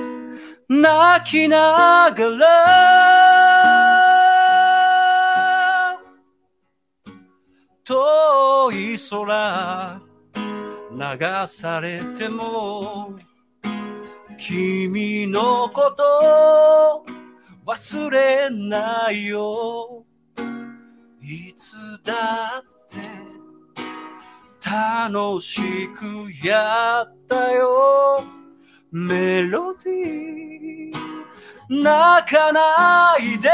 [0.68, 2.46] 泣きながら。
[7.84, 10.02] 遠い空
[10.90, 13.16] 流されても
[14.36, 17.02] 君のこと
[17.64, 20.04] 忘れないよ。
[21.22, 21.72] いつ
[22.04, 22.75] だって
[24.66, 25.60] 楽し
[25.90, 26.04] く
[26.44, 28.20] やったよ。
[28.90, 33.48] メロディー泣かないで。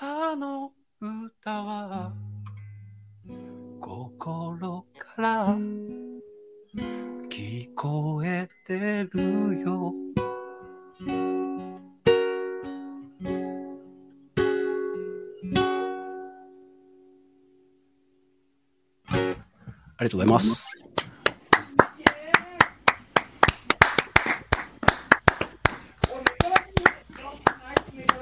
[0.00, 2.12] あの歌は
[3.80, 5.56] 心から
[7.30, 9.94] 聞こえてるよ。
[20.00, 20.68] ありがとうございます。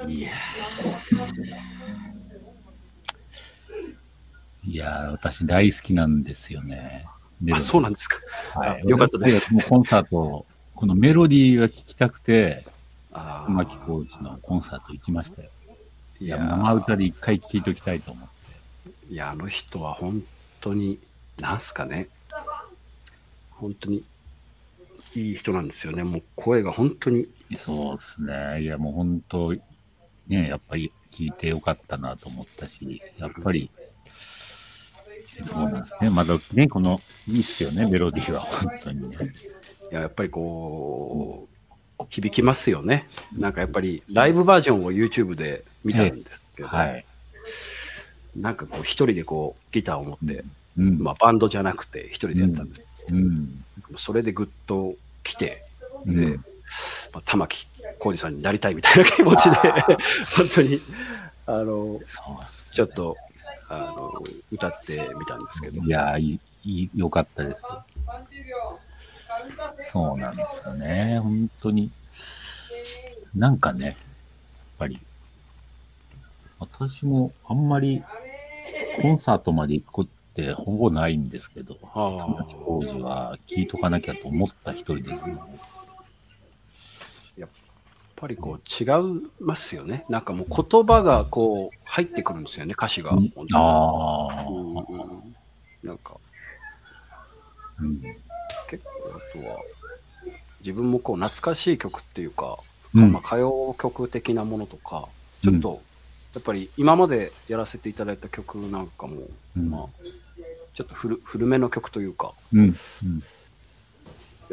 [0.07, 7.05] いやーいやー私大好きなんですよね。
[7.51, 8.17] あ、そうなんですか。
[8.59, 12.65] はいあよかったですもうコンサート、このメロディーが聴きたくて、
[13.13, 15.49] あ玉木浩二のコンサート行きましたよ。
[16.19, 19.13] いいや、生歌で一回聴いときたいと思って。
[19.13, 20.23] いや、あの人は本
[20.59, 20.97] 当に、
[21.39, 22.07] なんすかね。
[23.51, 24.03] 本当に、
[25.15, 26.03] いい人なんですよね。
[26.03, 27.27] もう声が本当に、
[27.57, 28.61] そうですね。
[28.61, 29.53] いや、もう本当、
[30.27, 33.69] ね、やっぱり聞いてよかったなと思ったし、やっぱり、
[34.11, 36.09] そうなんですね。
[36.09, 39.17] まだね、この、いいっすよね、メロディーは、本当にね。
[39.91, 41.57] いや、やっぱりこう、
[42.09, 43.07] 響きますよね。
[43.35, 47.05] なんかやっぱりライブバージョンを YouTube で見たんですけど、はい。
[48.35, 50.51] なんかこう一人でこうギターを持って、うん。
[50.77, 53.63] まあバンドじゃなくて一人でやってたんですけど、うん。
[53.95, 55.63] それでぐっと来て、
[56.05, 56.37] うんで、
[57.13, 57.67] まあ、玉木
[57.99, 59.57] 浩二さんになりたいみたいな気持ちで、
[60.35, 60.81] 本当に、
[61.45, 63.15] あの、そうっすちょっと、
[63.69, 64.13] あの、
[64.51, 67.83] 歌ってみたんですけど、いやー、いい、よかったですよ。
[69.91, 71.19] そうなんですよね。
[71.19, 71.91] 本当に。
[73.35, 73.95] なんかね、やっ
[74.77, 74.99] ぱり、
[76.59, 78.03] 私もあんまり
[79.01, 80.09] コンサートまで行く
[80.43, 85.35] ってほぼないんですけど、あ玉置浩二は聞いとかなきゃと思った一人ですね。
[87.37, 87.49] やっ
[88.15, 90.05] ぱりこう違いますよね。
[90.09, 93.11] なんかもう言葉がこう入ってくるんですよね、歌詞が。
[93.11, 95.35] ああ、うんうん。
[95.81, 96.15] なんか。
[97.81, 98.01] うん。
[98.69, 99.59] 結構あとは
[100.59, 102.59] 自分もこう懐かしい曲っていうか、
[102.93, 103.11] うん。
[103.11, 105.07] まあ、歌謡曲的なものとか
[105.43, 105.81] ちょっと
[106.35, 109.23] やっぱり今までやらせていただいた曲なんかも、
[109.55, 109.71] うん。
[109.71, 109.87] まあ
[110.77, 112.59] ちょっと古古めの曲というかうん。
[112.59, 112.71] うん。
[112.71, 112.75] や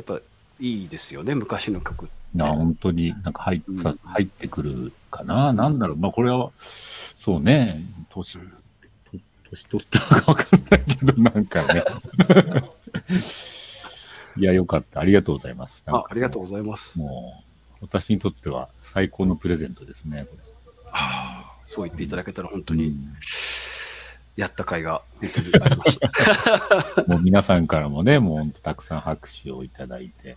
[0.00, 0.18] っぱ
[0.58, 5.52] いいですよね昔の曲ってな、本当になんか入っうんさ入ってくるかな。
[5.52, 5.96] なんだろう。
[5.96, 8.42] まあ、これは、そうね、年、と
[9.50, 11.84] 年取ったのかわかんないけど、 なんかね。
[14.36, 15.00] いや、よかった。
[15.00, 15.84] ありがとうございます。
[15.86, 17.44] あありがとうございますも
[17.82, 20.36] う、私にとっては最高のプレゼントですね、こ
[20.90, 22.80] ああそう言っていただけたら本当れ。
[22.80, 22.96] に
[24.36, 30.36] やった甲斐が本当にありましたうん もう皆さんからもね、もう本当たくさん拍手をいただいて、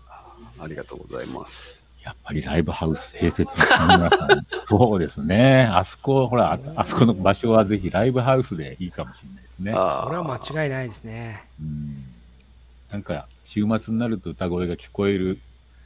[0.60, 5.64] ありがとうございますやっぱりライブハウス併設の皆さん、そうですね。
[5.64, 9.74] あそこ、ほら、ああそこの場所はぜひライブハウスでいいかもしれないですね。
[9.76, 11.44] あこれは間違いないですね。
[11.60, 12.06] うん
[12.92, 15.40] なんか、週末になると歌声が聞こえる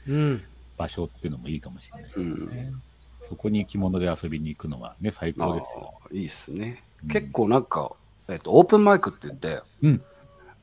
[0.06, 0.42] うん。
[0.78, 2.72] 場所っていうのもいいかもしれないですよね。
[3.20, 5.94] そこに着物で遊びに行くのはね、最高ですよ。
[6.12, 7.90] いいっすね、うん結構なんか、
[8.28, 10.02] えっとオープンマイクって言って、うん。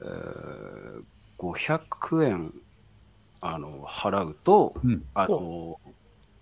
[0.02, 1.04] えー
[1.38, 2.52] 500円
[3.40, 5.04] あの払うと、うん。
[5.14, 5.80] あの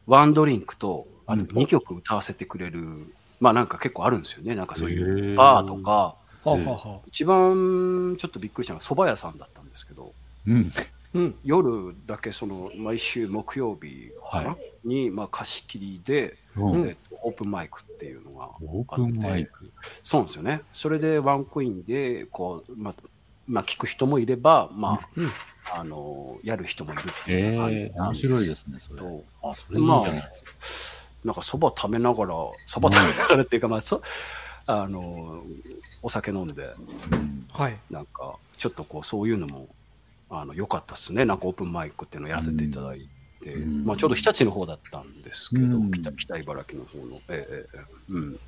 [0.07, 10.13] ワンドリンクとあとうん2曲歌わせてくれる、まあなんか結構あるんですよねなんかそういへうーバーとかはあ、はあはあ、一番ちょっとびっくりしたのが蕎麦屋さんだったんですけど
[10.47, 10.71] うん。
[11.13, 11.35] うん。
[11.43, 14.57] 夜だけその毎週木曜日かな、は
[14.87, 19.69] に、まあ、貸し切りで、うんえっとオープンマイクっていうのがオープンマイク。
[20.03, 20.61] そうなんですよね。
[20.71, 22.93] それでワンコインで、こう、まあ、
[23.47, 25.27] まあ、聞く人もいれば、まうん
[25.71, 28.99] あ、あの、やる人もいるっていうええ面白いですね、それ。
[28.99, 30.29] とあ、それいいじゃ
[31.23, 32.33] なんかそば食べながら、
[32.65, 34.01] そば食べながらっていうか、まあ、そ、
[34.65, 35.43] あの、
[36.01, 36.63] お酒飲んで、
[37.11, 37.77] うんはい。
[37.89, 39.67] なんか、ちょっとこう、そういうのも、
[40.29, 41.25] あの、良かったですね。
[41.25, 43.07] なんかオープンマイクっていうのをやらせていただいて、
[43.53, 47.79] うんまあ、ちょうど日立の方だったんですけど、うん北北茨城の方の、ええええ
[48.09, 48.39] うん。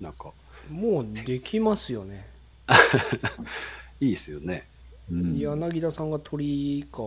[0.00, 0.32] なんか、
[0.70, 2.26] もうできますよね。
[4.00, 4.66] いいですよね。
[5.10, 7.02] うん柳田さんが鳥か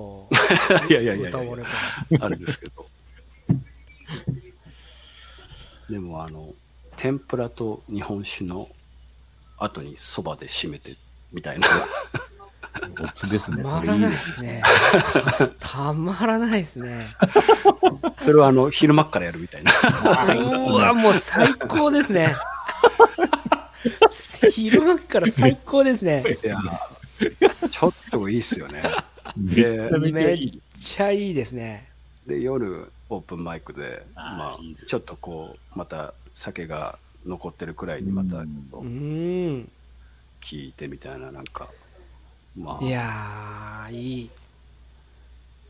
[0.89, 2.87] いやいやいやいや歌われたあれですけど。
[5.89, 6.53] でもあの、
[6.95, 8.69] 天ぷらと日本酒の
[9.57, 10.97] 後にそばで締めて
[11.31, 11.67] みたいな。
[13.03, 14.09] オツですね、たまらないそれいいで。
[14.09, 14.61] ですすね。
[15.59, 17.07] たまらないですね。
[18.19, 19.71] それはあの、昼間っからやるみたいな。
[20.35, 22.35] うわ、もう最高ですね。
[24.51, 26.23] 昼間っから最高ですね。
[26.41, 26.57] いや、
[27.69, 28.83] ちょっといいっすよね。
[29.35, 30.13] めっ
[30.79, 31.89] ちゃいいですね。
[32.25, 38.43] で、夜、オープンマイクで、まあちょっとこう、また酒が残ってるくらいにまた。
[40.41, 41.69] 聞いてみたいな、なんか、
[42.57, 44.29] まあ、いやー、いい。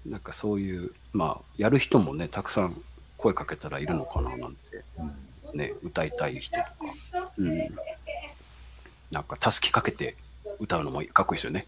[0.05, 2.81] なんかそういう、まあ、やる人もね、たくさん
[3.17, 4.83] 声かけたらいるのかななんて、
[5.53, 6.71] ね、歌いたい人とか、
[7.37, 7.57] うん。
[9.11, 10.15] なんか、たすきかけて
[10.59, 11.67] 歌うのもかっこいいですよね。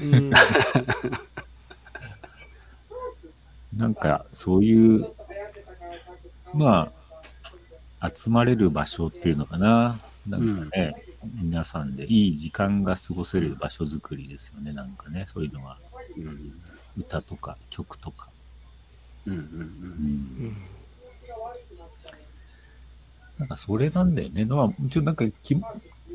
[0.00, 0.30] うん。
[3.76, 5.06] なんか、そういう、
[6.52, 6.90] ま
[8.00, 10.00] あ、集まれる場所っていうのかな。
[10.26, 15.78] なんかね、皆さんでいい時間が過ごせる場所づくりですよね、なんかね、そういうのは。
[16.16, 16.62] うん。
[16.98, 18.28] 歌とか曲とか。
[19.26, 19.44] うんうんう。
[19.44, 19.52] うん。
[19.52, 20.56] うんん
[23.38, 24.44] なんかそれなんだよね。
[24.46, 25.56] まあ、もちろんなんかき、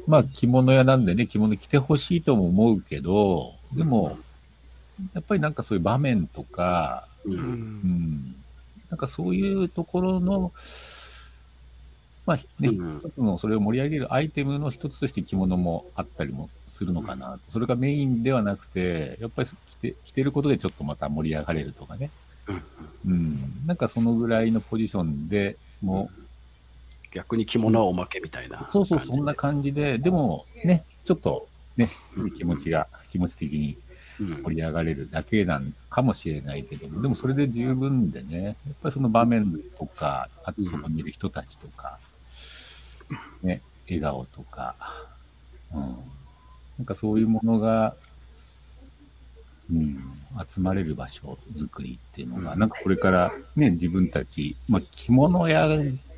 [0.08, 4.18] まあ着物屋なんでね、着物着てほしいとも思うけど、でも、
[5.14, 7.32] やっぱりなんかそういう場面とか、う。
[7.32, 8.36] うんうんん、
[8.90, 10.52] なんかそういうところの、
[12.26, 13.00] まあね、うん。
[13.00, 22.12] 一つのそれを盛り上げるアイテムの一つとして着物もあったりもするのかな、それがメインではなくて、やっぱり着て着てることでちょっとまた盛り上がれるとかね、
[22.48, 22.64] うん
[23.06, 26.10] うん、なんかそのぐらいのポジションでも
[27.12, 31.48] 逆に着物はおまけみたいなう、そうそう、そんな感じで、でもね、ちょっと
[31.78, 32.32] ね、うん。
[32.32, 33.78] 気持ちが、気持ち的に
[34.20, 34.44] うん。
[34.44, 41.98] 盛り上がれるだけなんかもしれないけども、でもそれで十分でね、やっぱりその場面とか、あとそこにいる人たちとか、
[43.44, 44.76] ね、笑顔とか、
[45.74, 47.96] うん、なんかそういうものが、
[49.72, 50.04] うん、
[50.48, 52.60] 集まれる場所作りっていうのが、うん。
[52.60, 55.68] なんかこれからね、自分たち、まあ、着物屋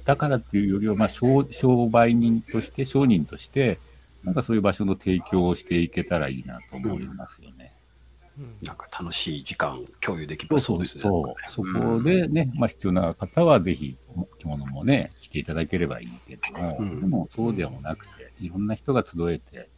[0.06, 3.80] だからっていうよりは、まあ商、商売人として、商人として、
[4.24, 7.73] なんかそういう場所の提供をしていけたらいいなと思いますよね。
[8.64, 11.04] なんか楽しい時間共有できばそうですね。
[11.04, 13.96] そこでね、まあ必要な方はぜひ
[14.40, 19.70] 着物もね、着ていただければいいけども、うんでもそうでもなくて、いろんな人が集えて、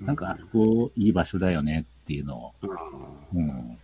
[0.00, 2.54] なんかあそこいい場所だよねっていうのを、
[3.32, 3.78] うんうん、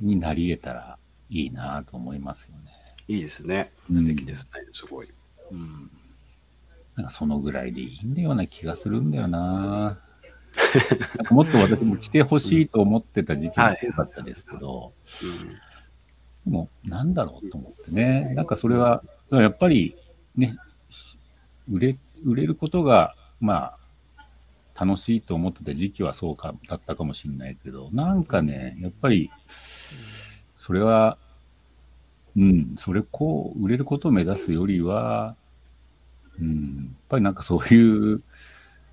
[0.00, 0.98] になり得たら
[1.30, 2.72] いいなと思いますよね。
[3.08, 3.72] いいですね。
[3.88, 4.50] うん素敵ですね。
[4.72, 5.08] すごい。
[5.50, 5.90] うん
[6.96, 10.00] なんかそのぐらいでいいんだような気がするんだよな。
[11.16, 14.92] なんかもっと私も着てほしいと思ってた時期が多かったですけど、
[16.44, 18.32] でも、なんだろうと思ってね。
[18.34, 19.96] なんかそれは、やっぱり
[20.36, 20.56] ね、
[21.70, 23.76] 売れ、売れることが、ま
[24.76, 29.30] あ、楽しいと思ってた時期はそうか、だったかもしれないけど、なんかね、やっぱり、
[30.56, 31.18] それは、
[32.36, 35.36] うん、それこう、売れることを目指すよりは、
[36.38, 38.22] うん、やっぱりなんかそういう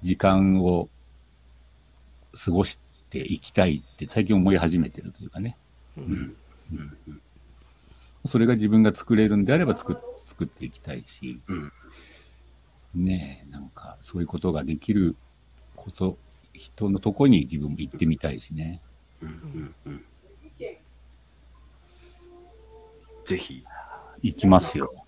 [0.01, 0.89] 時間を
[2.33, 2.79] 過ごし
[3.09, 5.57] ていきたいって最近思い始めてるというかね。
[5.97, 6.35] うん
[6.71, 7.21] うん
[8.25, 11.73] それが自分が作れるんであれば作っ作っていきたいし、うん
[12.95, 15.15] ねえ、なんかそういうことができる
[15.75, 16.17] こと、
[16.53, 18.81] 人のとこに自分も行ってみたいしね。
[19.21, 20.05] うんうんうん
[23.25, 23.65] ぜひ。
[24.21, 24.93] 行きますよ。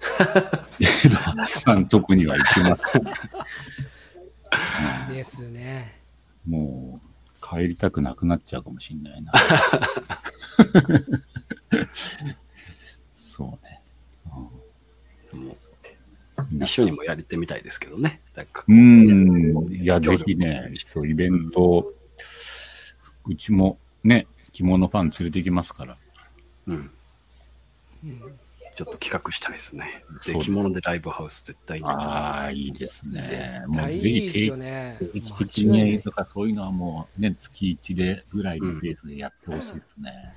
[0.78, 2.76] エドワードさんとこには行きま
[5.08, 5.12] す。
[5.12, 6.00] ですね。
[6.46, 9.32] もう、帰りたくなくなっちゃうかもしんないな。
[13.14, 13.82] そうね。
[15.32, 18.20] もう一緒にもやりてみたいですけどね。
[18.68, 19.74] ううん。
[19.74, 20.72] いや、ぜひね、
[21.04, 21.92] イベント、
[23.26, 25.96] うちもね、着物ファン連れて行きますから。
[26.66, 26.90] うん。
[28.76, 30.04] ちょっと企画したいですね。
[30.06, 31.86] そうですで着物でライブハウス絶対に。
[31.86, 33.20] ああ、いいですね。
[33.68, 34.98] もうぜ大いいですひよね。
[35.00, 40.34] 定期的にとかそういうのはもうね、月1でぐらいのペースでやってほしいですね。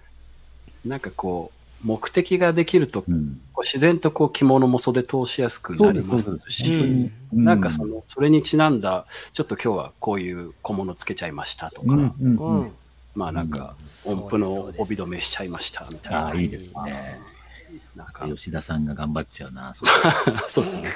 [0.85, 3.41] なんかこう、目的ができると、うん。
[3.57, 12.71] 自然とこう着物も袖通しやすくなりますし、うんうなんかその、それにちなんだ、ちょっと今日はこういう小物つけちゃいましたとか、うんうんううんん。
[13.15, 16.27] まあなんか、うん音符の帯留めしちゃいましたみたいな。
[16.27, 17.19] ああ、いいですね。
[17.95, 19.73] なんか、吉田さんが頑張っちゃうな。
[19.75, 19.85] そ
[20.49, 20.93] そうですね。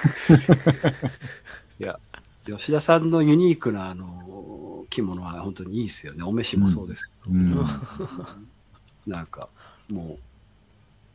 [1.79, 1.99] いや、
[2.45, 6.23] 吉田さんのユニークなあの着物は本当にいいですよね。
[6.23, 7.65] お召しもそうですけど、うん。
[9.07, 9.49] なんか
[9.89, 10.17] も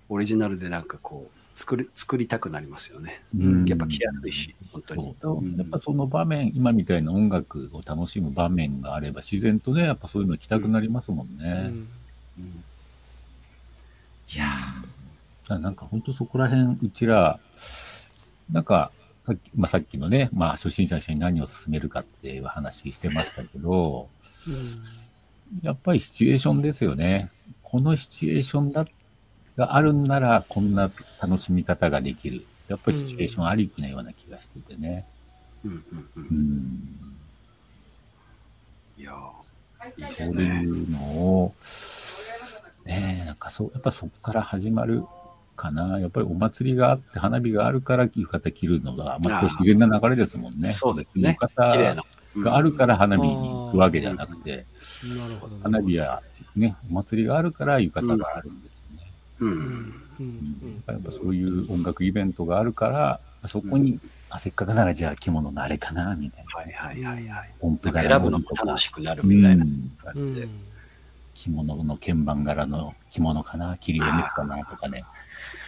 [0.09, 3.22] う、オリジナルでなんかこう、作り、作りたくなりますよね。
[3.36, 5.16] うんやっぱ着やすいし、本当に。
[5.59, 11.52] やっぱその場面、今みたいな音楽を楽しむ場面があれば、自然とね、やっぱそういうの着たくなりますもんうね。
[11.52, 11.88] ん
[12.38, 12.64] うん
[14.30, 14.97] いやー
[15.57, 17.40] なんか本当そこら辺、うちら、
[18.51, 18.90] なんか、
[19.26, 24.09] さっき,、まあ、さっきのね、まあ、初心者の人に何を勧めるかっていう話してましたけど、
[25.62, 27.30] やっぱりシチュエーションですよね。
[27.62, 28.86] このシチュエーションだ
[29.57, 30.90] があるんなら、こんな
[31.20, 32.46] 楽しみ方ができる。
[32.68, 35.07] やっぱりシチュエーションありきなような気がしててね。
[35.64, 35.84] うんうんう。
[36.16, 37.16] うんん。
[38.99, 40.62] いやーいいですそうね。
[40.62, 41.55] いうのを、
[42.84, 45.05] ねえ、なんかそう、やっぱそこから始まる
[45.59, 45.98] かな。
[45.98, 50.72] やっぱりお祭りがあって、花火があるから浴衣着るのが、まあ、自然な流れですもんね。
[50.72, 51.36] そうですね。
[51.40, 52.02] 浴衣な。
[52.36, 54.64] があるから花火に行くわけじゃなくて。
[55.62, 56.22] 花火や
[56.56, 59.12] ね、お祭りがあるから浴衣があるんですよね。
[59.40, 59.50] うん。
[59.50, 59.54] う
[60.20, 63.98] うんんやっぱそういう音楽イベントがあるから、そこに、
[64.30, 66.82] あせっかくならじゃあ着物のあれかな、みたいな。
[66.82, 67.50] はいはいはいはい。
[67.61, 70.48] 音符柄選ぶのも楽しくなるみたいなうんうんうん感じで。
[71.34, 75.04] 着物の鍵盤柄の着物かな、切り絵かなとかね、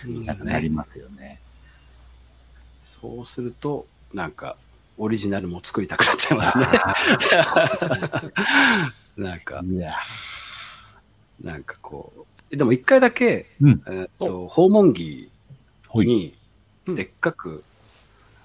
[0.04, 1.40] なんかすねなりますよね。
[2.82, 4.56] そうすると、なんか、
[4.98, 6.66] オリジナルも作りたくなっちゃいますね。
[9.16, 9.62] なんか、
[11.42, 12.12] なんかこ
[12.50, 12.56] う。
[12.56, 15.30] でも一回だけ、うんえーっと、訪問着。
[15.94, 16.34] に、
[16.86, 17.62] うんでっかく、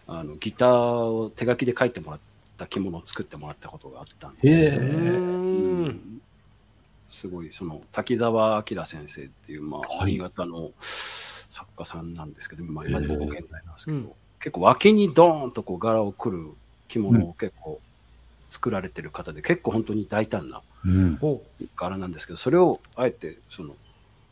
[0.08, 2.20] あの、ギターを手書きで書いてもらっ
[2.58, 4.92] た着物を作ってもらったことがあったんですようへえー
[5.90, 6.22] ん。
[7.10, 10.14] すごい、その、滝沢明先生っていう、まあ、はい。
[10.14, 14.12] 新潟の作家さんなんですけど、まあ、今でもご健在なんですけど、うん。
[14.40, 16.50] 結構脇にドーンとこう柄をくる
[16.88, 17.80] 着物を結構
[18.50, 21.18] 作られてる方で、結構本当に大胆なうん。
[21.18, 21.42] ほ
[21.76, 23.76] 柄なんですけど、それをあえて、その、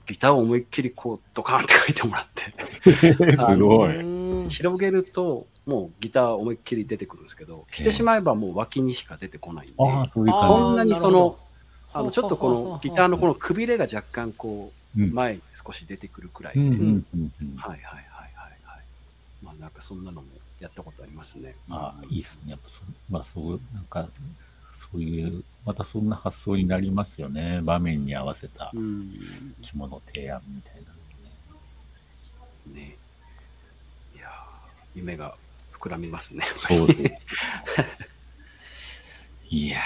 [0.05, 3.89] ギターを思いっきりこう、ドカーンって書いてもらって、 すごう。
[3.89, 4.01] い。
[4.01, 9.76] うん広げると、もうギター思いっきり出てくるんですけど、着てしまえばもう脇にしか出てこないんで、
[10.43, 11.38] そんなにその、
[11.94, 14.84] あの、ちょっとこのギターのこのくびれが若干こう。
[14.96, 16.58] 前に少し出てくるくらい。
[16.58, 16.84] はいはいはい
[17.56, 18.04] はい
[18.64, 18.84] はい。
[19.41, 20.28] まあなんかそんなのも
[20.60, 21.56] やったことありますね。
[21.70, 22.52] ああ、いいですね。
[22.52, 24.08] やっぱそ、まあそう、なんか、
[24.76, 27.62] そういう、またそんな発想になりますよね。
[27.64, 29.10] 場面に合わせたうん。
[29.62, 32.82] 着物提案みたいなのね。
[32.82, 32.98] ね。
[34.16, 34.30] いやー
[34.96, 35.36] 夢が
[35.74, 36.46] 膨らみますね。
[36.68, 37.22] そうです。
[39.50, 39.82] いやー、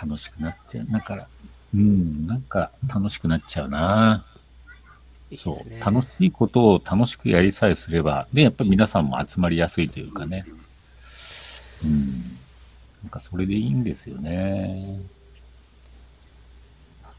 [0.00, 0.86] 楽しくなっちゃう。
[0.90, 1.26] だから、
[1.74, 4.24] うん、なんか楽しくなっちゃうな。
[5.36, 5.80] そう。
[5.80, 10.46] 楽しいことを楽しくやりさえすれば、で、やっぱり皆さんも集まりやすいというかね。
[11.84, 12.38] うん。
[13.02, 15.00] なんかそれでいいんですよね。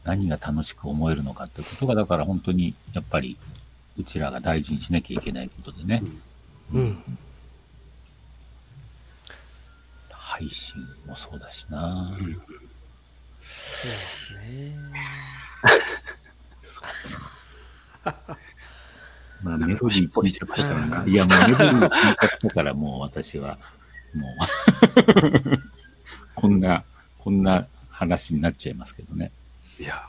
[0.02, 3.36] 何が楽しく思えるのかってことが、だから本当に、やっぱり、
[3.98, 6.02] うちらが大事にしなきゃいけないことでね。
[6.72, 7.18] うん。
[10.08, 10.76] 配信
[11.06, 12.16] もそうだしな。
[12.18, 12.40] うん
[13.82, 14.74] そうですね。
[19.42, 21.06] まあ、メロディー聞いちゃったからなんかな。
[21.06, 23.58] いや、もうメロディー聞から、もう私は、
[24.14, 25.62] もう、
[26.34, 26.84] こんな、
[27.18, 29.32] こんな話になっちゃいますけどね。
[29.78, 30.04] いや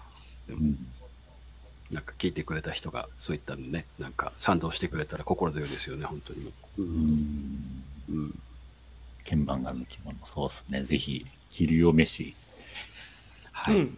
[0.47, 0.87] ーでもうん。
[1.91, 6.51] なんか聞いてくれた人がそういったのね、なんか賛同してくれたら心強いですよね、本当に。
[6.77, 6.81] う。
[6.81, 7.83] うんん。
[8.09, 8.39] うん。
[9.29, 10.83] 鍵盤がの着物、そうですね。
[10.83, 12.33] ぜひ、着るよ飯。
[13.51, 13.89] はい。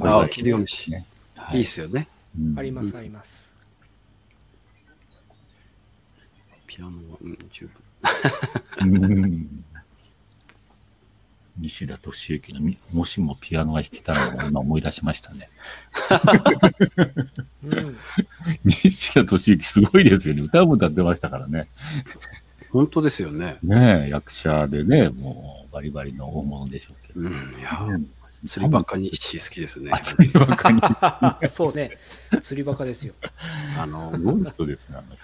[0.00, 1.06] あー着るよ飯ね。
[1.36, 2.08] はいいっすよね。
[2.38, 3.42] うんあります、あります。
[6.66, 7.74] ピアノは、うん、十分。
[8.80, 9.64] うん
[11.58, 15.50] 西田敏行のみ、もしもピアノが弾けたら、今思い出しましたね。
[17.62, 17.96] うん。
[18.64, 20.42] 西田敏行すごいですよね。
[20.42, 21.68] 歌も歌ってましたからね。
[22.70, 23.58] 本当ですよね。
[23.62, 27.20] ねえ、役者でね、もうバリバリの大物でしょうけど。
[27.20, 27.60] うん。
[27.60, 28.06] いやーね
[28.44, 30.00] 釣りバカ日誌好きですねあ、。
[30.00, 30.80] 釣りバカに。
[31.48, 31.98] そうで
[32.30, 32.40] すね。
[32.42, 33.14] 釣りバカですよ。
[33.78, 35.16] あのす、ごい人ですね、あの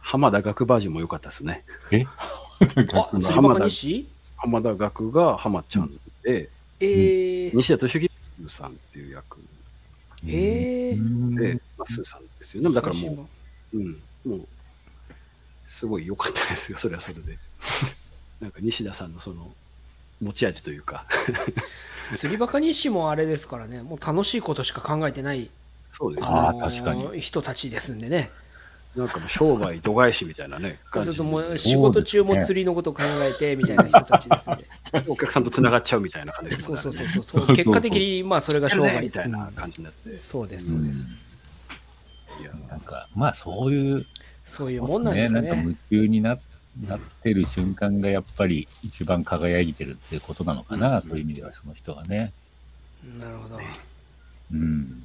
[0.00, 1.64] 浜田学バージョンも良かったですね。
[1.90, 1.96] 人。
[1.98, 2.06] え？
[2.92, 6.48] あ、釣りバカ西浜田学が浜ちゃんで、
[6.80, 8.08] えー、西田敏
[8.38, 9.38] 行さんっていう役
[10.26, 12.74] へえで、まあ、スーさんですよね。
[12.74, 13.28] だからも
[13.74, 14.46] う、うん、もう、
[15.66, 17.38] すごい良かったですよ、それはそれで。
[18.40, 19.54] なんか西田さんのその、
[20.20, 21.06] 持ち味というか、
[22.14, 25.50] 釣りバカ西もあれですからね、もう楽しいことしか考えてない、
[25.92, 26.28] そうですね。
[26.30, 28.30] あー確かに人たちですんでね。
[28.94, 34.64] なんかもう商売度外視みたいなね、 そうするともう感仕事中も釣りのこと考えてみたいな人たちですんで。
[35.04, 37.12] じ お客さんと繋がっちゃうみたいな感じですそうそうそうね。
[37.12, 40.18] そうそうそうそう結果的にまあそれが商売みたいな感じになって。
[40.18, 41.04] そうですそうです、
[42.40, 44.06] いやなんか、まあそういう、
[44.46, 46.38] そういうもんなんですかねなんか夢中にな
[46.82, 51.02] なってる瞬間がやっぱり一番輝いてるってことなのかな、うん。
[51.02, 52.32] そういう意味ではその人がね。
[53.18, 53.58] なるほど。
[54.52, 55.02] うん。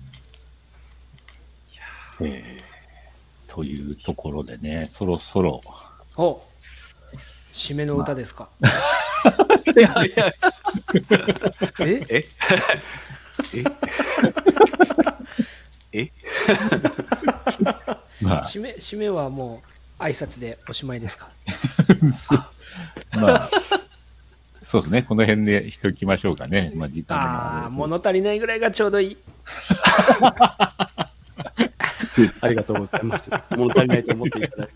[2.22, 2.72] えー
[3.54, 5.60] というところでね、そろそろ、
[6.16, 6.42] お
[7.52, 8.48] 締めの歌ですか、
[9.76, 10.34] いやいや、
[11.80, 12.02] え？
[12.10, 12.26] え？
[15.92, 16.02] え？
[16.04, 16.12] え？
[18.22, 19.68] まあ、締め締めはもう
[20.02, 21.30] 挨拶でおしまいですか？
[23.18, 23.50] まあ、
[24.62, 26.72] そうですね、この辺でしときましょうかね。
[26.76, 29.18] まあ時間あある物足りないぐらいがちょうどいい
[32.42, 33.30] ありがとうございます。
[33.52, 34.74] 物足りないと思っていただいて。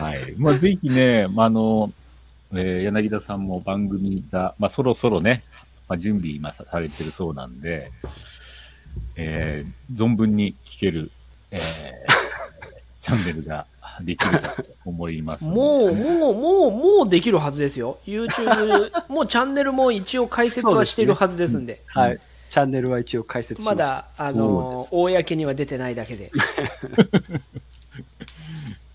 [0.00, 0.34] はい。
[0.36, 1.92] まあ、ぜひね、まあ、あの、
[2.52, 5.42] えー柳田さんも番組が、まあ、そろそろね、
[5.88, 7.90] まあ、準備今さされてるそうなんで、
[9.16, 11.10] えー存分に聞ける、
[11.54, 12.14] えー
[13.04, 13.66] チャンネルが
[14.00, 15.56] できるかと思いますので。
[15.56, 22.18] もうもうもうもうできるはずですよ YouTube もうチャンネルも一応解説はしているはずですんではい。
[22.50, 23.74] チャンネルは一応開設しま。
[23.74, 26.30] だあの公には出てないだけで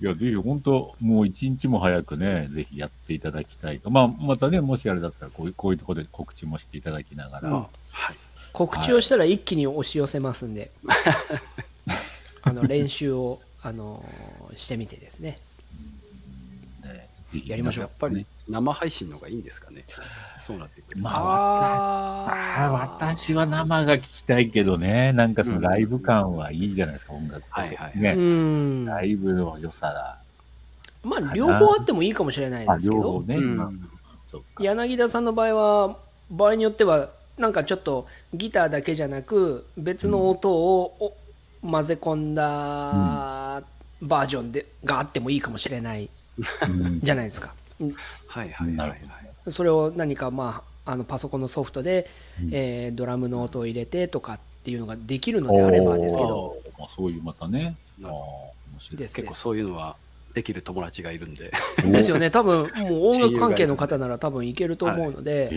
[0.02, 3.90] いや、ぜひ本当、もう一日も早くね、ぜひやっていただきたいと。
[3.90, 7.68] まあ、またね、もしあれだったらこういう、こういうところで告知もしていただきながら、うんは
[8.14, 8.16] い。
[8.54, 10.72] 告知をしたら一気に押し寄せますんで、
[12.50, 14.04] あの練習を あの
[14.56, 15.40] してみてですね。
[17.46, 17.84] やりましょう。
[17.84, 19.86] やっぱり生配信の方がいいんですかね。
[20.40, 21.02] そうなってくる。
[21.02, 22.98] まああー。
[22.98, 27.48] 私は生が聞きたいけどね、なんかそのライブ感はいいじゃないですか、音楽って。
[27.52, 28.86] はいはいね、うん。
[28.86, 30.18] ライブの良さだ。
[31.04, 33.04] まあ両方あってもいいかもしれないあ、ですけど。
[33.04, 33.36] 両方ね。
[33.36, 33.58] うん。
[33.58, 33.72] まあ
[34.28, 34.64] そうか。
[34.64, 35.98] 柳田さんの場合は
[36.32, 41.14] 場合によってはなんかちょっとギターだけじゃなく別の音をお
[41.62, 42.44] 混ぜ込んだ
[44.02, 46.10] バージョンでがあってもいいかもしれない
[46.62, 47.00] うん。
[47.02, 47.54] じゃないですか。
[48.28, 49.00] はいはいはいはい。
[49.52, 52.08] それを何かまああのパソコンのソフトで、
[52.42, 52.50] うん。
[52.54, 56.58] えードラムの音を入れてとかっていうのができるのであればですけど。
[56.78, 57.76] まあ、そういうまたね。
[58.04, 58.98] あ面白い。
[58.98, 59.98] です結構そういうのは
[60.34, 61.52] できる友達がいるんで。
[61.84, 62.32] ですよね。
[62.32, 65.56] 多分もう音楽関係の方なら多分いけると思うので、え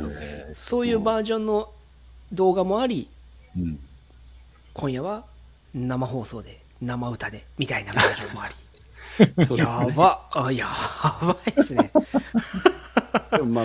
[0.50, 1.70] ーそういうバージョンの
[2.32, 3.08] 動画もあり
[3.56, 3.78] うん。
[4.74, 5.24] 今夜は
[5.74, 8.54] 生放送で生歌でみたいなバージョンもあり。
[9.46, 9.86] そうですね。
[9.86, 10.28] やば。
[10.32, 10.68] あや
[11.20, 11.90] ばいですね。
[13.32, 13.64] でもまあ、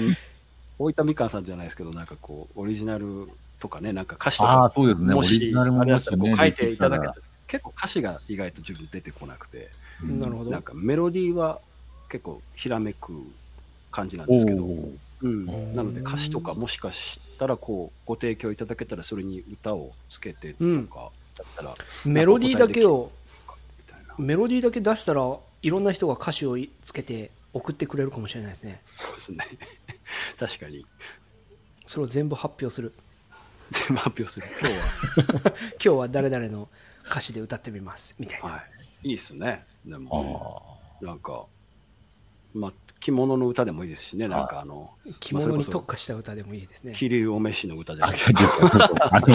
[0.79, 3.29] 大分みかんさんじゃないですけど、なんかこう、オリジナル
[3.59, 5.13] とかね、なんか歌詞とああ、か、そうですね。
[5.13, 9.69] オもしリジナルもあれだったらこう書いていただけでたら、結構歌詞が意外と自分出てこなくて、
[10.03, 10.19] うん。
[10.19, 10.51] なるほど。
[10.51, 11.59] なんかメロディーは
[12.09, 13.13] 結構ひらめく
[13.91, 14.91] 感じなんおですけど、ー。
[15.23, 15.45] うん。
[15.45, 15.75] ー。
[15.75, 23.11] なので歌詞とかもしかしたらこうご提供いただけたらそれに歌をつけてとかだったら、メロディーだけを
[24.17, 28.81] メロディーだけ出したらいろんな人が歌詞をつけて送ってくれるかもしれないですね。
[28.85, 29.45] そうですね。
[30.39, 30.85] 確かに。
[31.85, 32.93] それを全部発表する。
[33.71, 34.47] 全部発表する。
[34.59, 34.75] 今日
[35.73, 36.69] 今日は誰々の
[37.09, 38.15] 歌詞で歌ってみます。
[38.17, 38.63] みたいな、は、は
[39.03, 39.65] い、いいっすね。
[39.85, 41.05] であもー。
[41.05, 41.45] なんか
[42.57, 44.89] まあ着物の歌でもいいですしねなんかあの
[45.19, 46.93] 着物に特化した歌でもいいですね。
[46.93, 48.29] 桐生お召しの歌じゃあ、ないじゃ
[48.99, 49.27] ああの、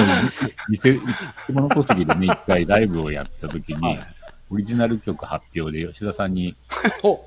[1.53, 4.15] 物小杉でね、一回ライブをやった時に、はい。
[4.51, 6.55] オリジナル曲発表で吉田さんに
[7.03, 7.25] お。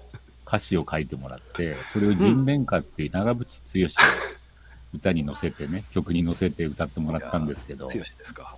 [0.47, 3.93] 歌詞を書いてもらって、それを人面歌っていう長渕剛
[4.93, 8.55] の歌に乗せてね、曲に乗せて歌ってもらったんですけど、強しですか。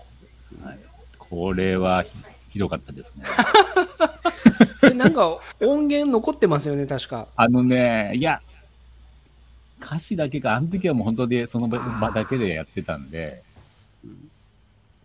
[0.61, 0.79] はい。
[1.17, 2.11] これはひ
[2.49, 3.23] ひどかったですね。
[4.79, 7.27] それなんか音源残ってますよね確か。
[7.35, 8.41] あのね、いや、
[9.81, 13.43] 歌詞だけか、あの時はもう本当でその場だけでやってたんで、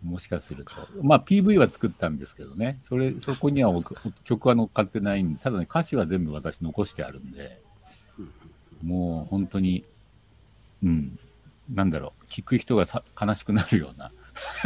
[0.03, 0.71] もしかすると。
[1.01, 3.81] まあ PV は作ったんですけどね、それ、そこにはお
[4.23, 4.83] 曲は乗っか。
[4.83, 7.61] ってないんで、ただね、歌詞は全部私残してあるんで、
[8.83, 9.85] もう本当に、
[10.83, 11.17] うん、
[11.73, 14.11] なんだろう、聞く人がさ悲しくなるような。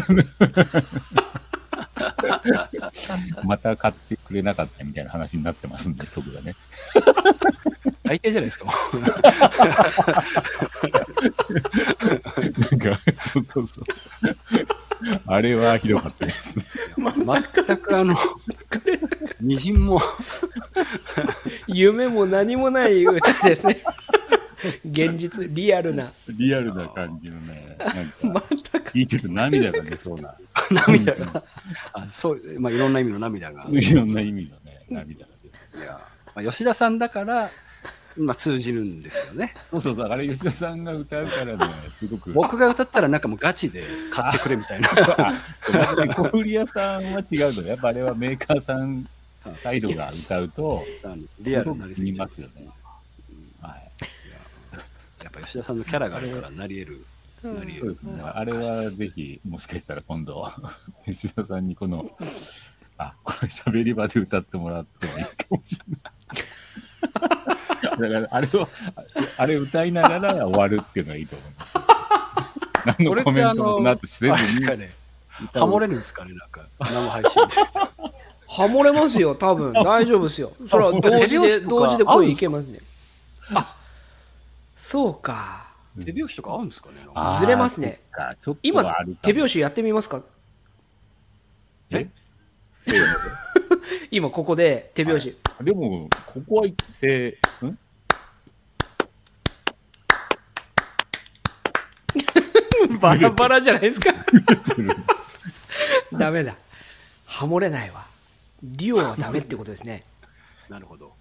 [3.44, 6.56] また買ってくれなかったみたいな話になってますんで、曲がね。
[8.04, 8.99] 大抵じゃないですかもう。
[9.02, 9.12] なん
[12.80, 13.84] か、そうそうそう。
[15.26, 16.60] あれはひどかったです。
[16.98, 18.16] 全くあの
[19.40, 20.02] みじんも
[21.68, 23.84] 夢も何もない歌ですね。
[24.86, 26.12] 現実リアルな。
[26.30, 27.86] リアルな感じのね、な
[28.32, 28.44] んか、
[28.91, 30.36] 聞いてると涙が出そうな、
[30.72, 31.26] 涙が。
[31.36, 31.44] あ
[32.10, 35.82] そう、まあ、いろんな意味の涙が いろんな意味のね、涙が出そう。
[35.82, 36.00] いや、
[36.36, 37.50] まあ、吉田さんだから、
[38.18, 39.54] まあ、通じるんですよね。
[39.72, 41.58] そうそうそう、あれ吉田さんが歌うからね、
[42.00, 42.34] すごく。
[42.34, 44.90] 僕が歌ったらなんかもうガチで買ってくれみたいな。
[44.90, 45.34] あ、
[46.16, 49.08] 小売屋さんは違うのやっぱあれはメーカーさん
[49.62, 50.84] サイドが歌うと、
[51.40, 52.68] リアルになりすぎますよね
[53.62, 55.24] はい。
[55.24, 57.06] やっぱ吉田さんのキャラがあるからなり得る。
[57.80, 58.22] そうですね。
[58.24, 60.52] あれはぜひ、もしかしたら今度、
[61.06, 62.10] 吉田さんにこの、
[62.98, 65.98] あ、これ喋り場で歌ってもらってもいいかもしれな
[67.99, 68.10] い。
[68.11, 68.68] だから、あれを、
[69.38, 71.82] あれ歌いながら終わるっていうのがいいと思うんですよ。
[72.86, 74.86] 何のコメントもこの後せあれですずに
[75.53, 76.68] ハモれるんですかね、なんか。
[76.80, 77.56] 生配信で。
[78.48, 82.80] ハモれますよ多分大丈夫ですよそれは同時で同時で声いけますね
[83.53, 83.76] あ
[84.78, 85.66] そうか
[86.06, 86.95] 手拍子とか合うんですかね
[87.40, 87.99] ずれますね。
[88.11, 90.24] そっかちょっと今手拍子やってみますか？
[91.90, 92.07] え？
[94.11, 97.78] 今ここで手拍子、のでも、ここは、せー、ん？
[103.02, 104.14] バラバラじゃないですか？
[106.18, 106.56] ダメだ。
[107.26, 108.06] ハモれないわ。
[108.64, 110.03] デュオはダメってことですね。
[110.69, 111.14] なるほど。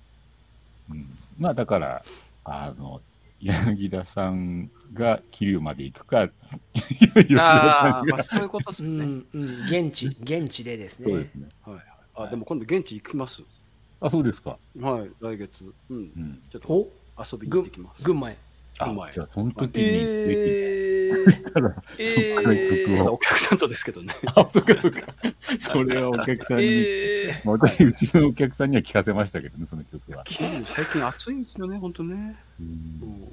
[0.91, 1.07] うん。
[1.39, 2.03] まあだから、
[2.45, 3.01] あの、
[3.41, 6.29] 柳田さんが桐生まで行くか、あ
[8.07, 9.05] まあそういうことですうね。
[9.05, 11.49] んうん現地現地でですねそうですね。
[11.63, 11.85] はいはい。
[12.15, 13.43] あ、でも今度現地行きます。
[14.01, 14.59] あ、そうですか。
[14.81, 15.73] はい、来月。
[15.91, 16.01] うんう。
[16.01, 16.43] ん。
[16.49, 18.05] ちょっとお遊びに行ってきます。
[18.05, 18.39] 群馬へ
[18.79, 20.25] あじゃあ、その時にぜ
[21.09, 23.15] え そしたら、えそっから曲を。
[23.15, 24.15] お客さんとですけどね。
[24.27, 25.15] あ、そっかそっか。
[25.59, 30.25] それはお客さんに、え私、うちのお客さんには聞かせましたけどね、その曲は。
[30.27, 32.37] 最近暑いんですよね、本当ね。
[32.61, 33.29] うん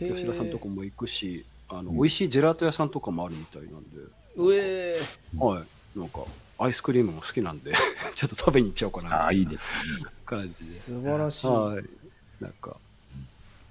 [0.00, 4.00] ー吉田さんとこも行くし、あの、うん美味しいジェラート屋さんとかもあるみたいなんで、
[4.36, 4.96] うえ
[5.38, 5.60] は
[5.94, 5.98] い。
[5.98, 6.24] なんか、
[6.58, 7.72] アイスクリームも好きなんで、
[8.14, 9.14] ちょっと食べに行っちゃおうかな。
[9.22, 9.62] ああ、いいです
[10.00, 10.06] ね。
[10.26, 10.54] 感じで。
[10.54, 11.46] 素晴らしい。
[11.46, 11.84] はい。
[12.40, 12.76] なんか、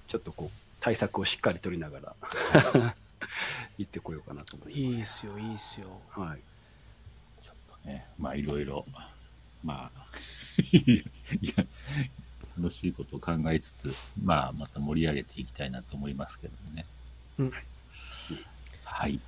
[0.08, 2.16] ちょっとこう、対策をしっかり取りながら、
[3.78, 4.98] 行ってこようかなと思います。
[4.98, 6.02] いいっすよ、いいっすよ。
[6.10, 6.40] はい。
[7.42, 8.86] ちょっとね、まあいろいろ、
[9.64, 10.06] まあ、
[10.62, 11.06] い
[11.56, 11.66] や、
[12.58, 16.86] 楽しいことを考えつつ、まあまた盛り上げていきたいなと思いますけどもね。
[17.38, 17.54] うん
[18.84, 19.22] はい。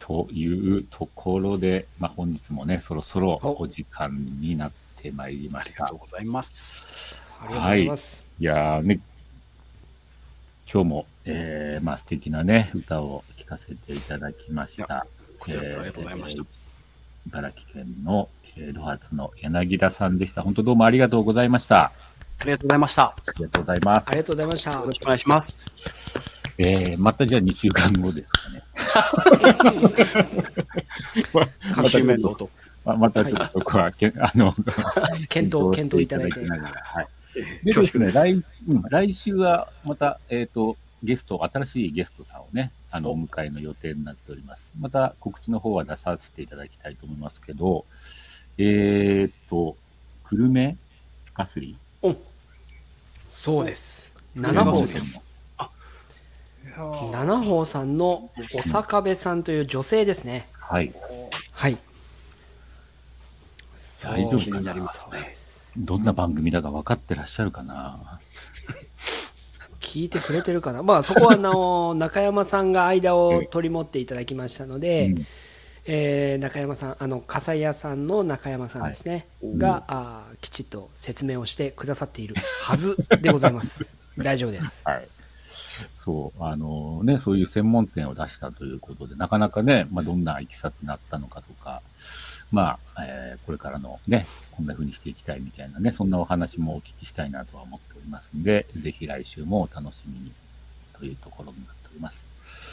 [0.00, 5.98] というところで、まあ本日もね、そろそろおお時間になってまいりましたありがとう。
[5.98, 7.38] ございます。
[7.40, 8.24] ありがとうございます。
[8.40, 9.00] いやーね、
[10.72, 15.06] 今日も、えー、まあ素敵なね、歌を聴かせていただきました。
[15.38, 16.42] こちらこそありがとうございました。
[16.42, 16.60] えー
[17.26, 20.42] 茨城県の、えー、ドハツの柳田さんでした。
[20.42, 21.92] 本当どうもありがとうございました。
[22.40, 23.02] ありがとうございました。
[23.04, 24.10] ありがとうございますあ。
[24.12, 24.86] りがとうございましたよ。
[24.86, 25.66] ろしくお願いします。
[26.58, 28.62] えー、またじゃあ2週間後ですかね。
[31.74, 32.50] 監修面の音。
[32.84, 34.54] ままたちょっとここは、けあの、
[35.28, 37.06] 検討、検討いただいてはい。
[37.62, 38.34] で恐ですね。
[38.34, 44.74] 来うん来週はまた、えっ、と、ゲスト、新しいゲストさんをね、あの、お迎えの予定になっております。
[44.78, 47.84] また告知の方は出させていただきたいと思いますけど、
[48.58, 49.76] えっ、と、
[50.28, 50.76] 久留米
[51.34, 52.16] アスリうん
[53.28, 54.12] そうです。
[54.36, 55.00] ー七宝さん。
[56.76, 60.48] の七宝さんのお坂部さんという女性ですね。
[60.52, 60.92] はい。
[61.52, 61.78] はい。
[64.02, 65.36] 大丈夫かな気になりますね。
[65.76, 68.20] どんな番組だか分かってらっしゃるかな？
[69.80, 70.82] 聞いてくれてるかな？
[70.82, 75.26] まあそこはあの 中山さんが間を取り持っていただきましたので、うん
[75.86, 83.86] えー中山さん、あの笠屋さんの中山さんですね、はいが、あーきちっと説明をしてくださっているはずでございます。
[84.18, 84.80] 大丈夫です。
[84.84, 85.08] はい。
[86.04, 91.82] そう、あのね、そういう専門店を出したということで、なかなかね、まあ、どんないきさつになったのかとか、
[92.52, 100.32] まあ、えーこれからのね、こんな風にしていきたいみたいなね、そんなお話もお聞きしたいなとは思っておりますんで、ぜひ来週もお楽しみに
[100.98, 102.24] というところになっております。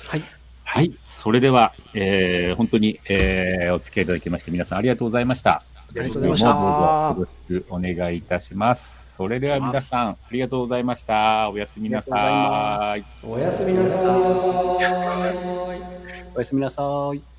[0.08, 0.24] はい。
[0.64, 0.94] はい。
[1.06, 5.52] それでは、えー本当に、えーお付き合いいただきまして、皆さんありがとうございました。
[5.52, 5.64] あ
[5.94, 9.14] りがとうございましたどうぞよろしくお願いいたします。
[9.16, 11.50] それでは皆さん、ありがとうございました。
[11.50, 13.06] おやすみなさい。
[13.24, 14.18] おやすみなさい。
[16.36, 16.84] おやすみなさ
[17.16, 17.37] い。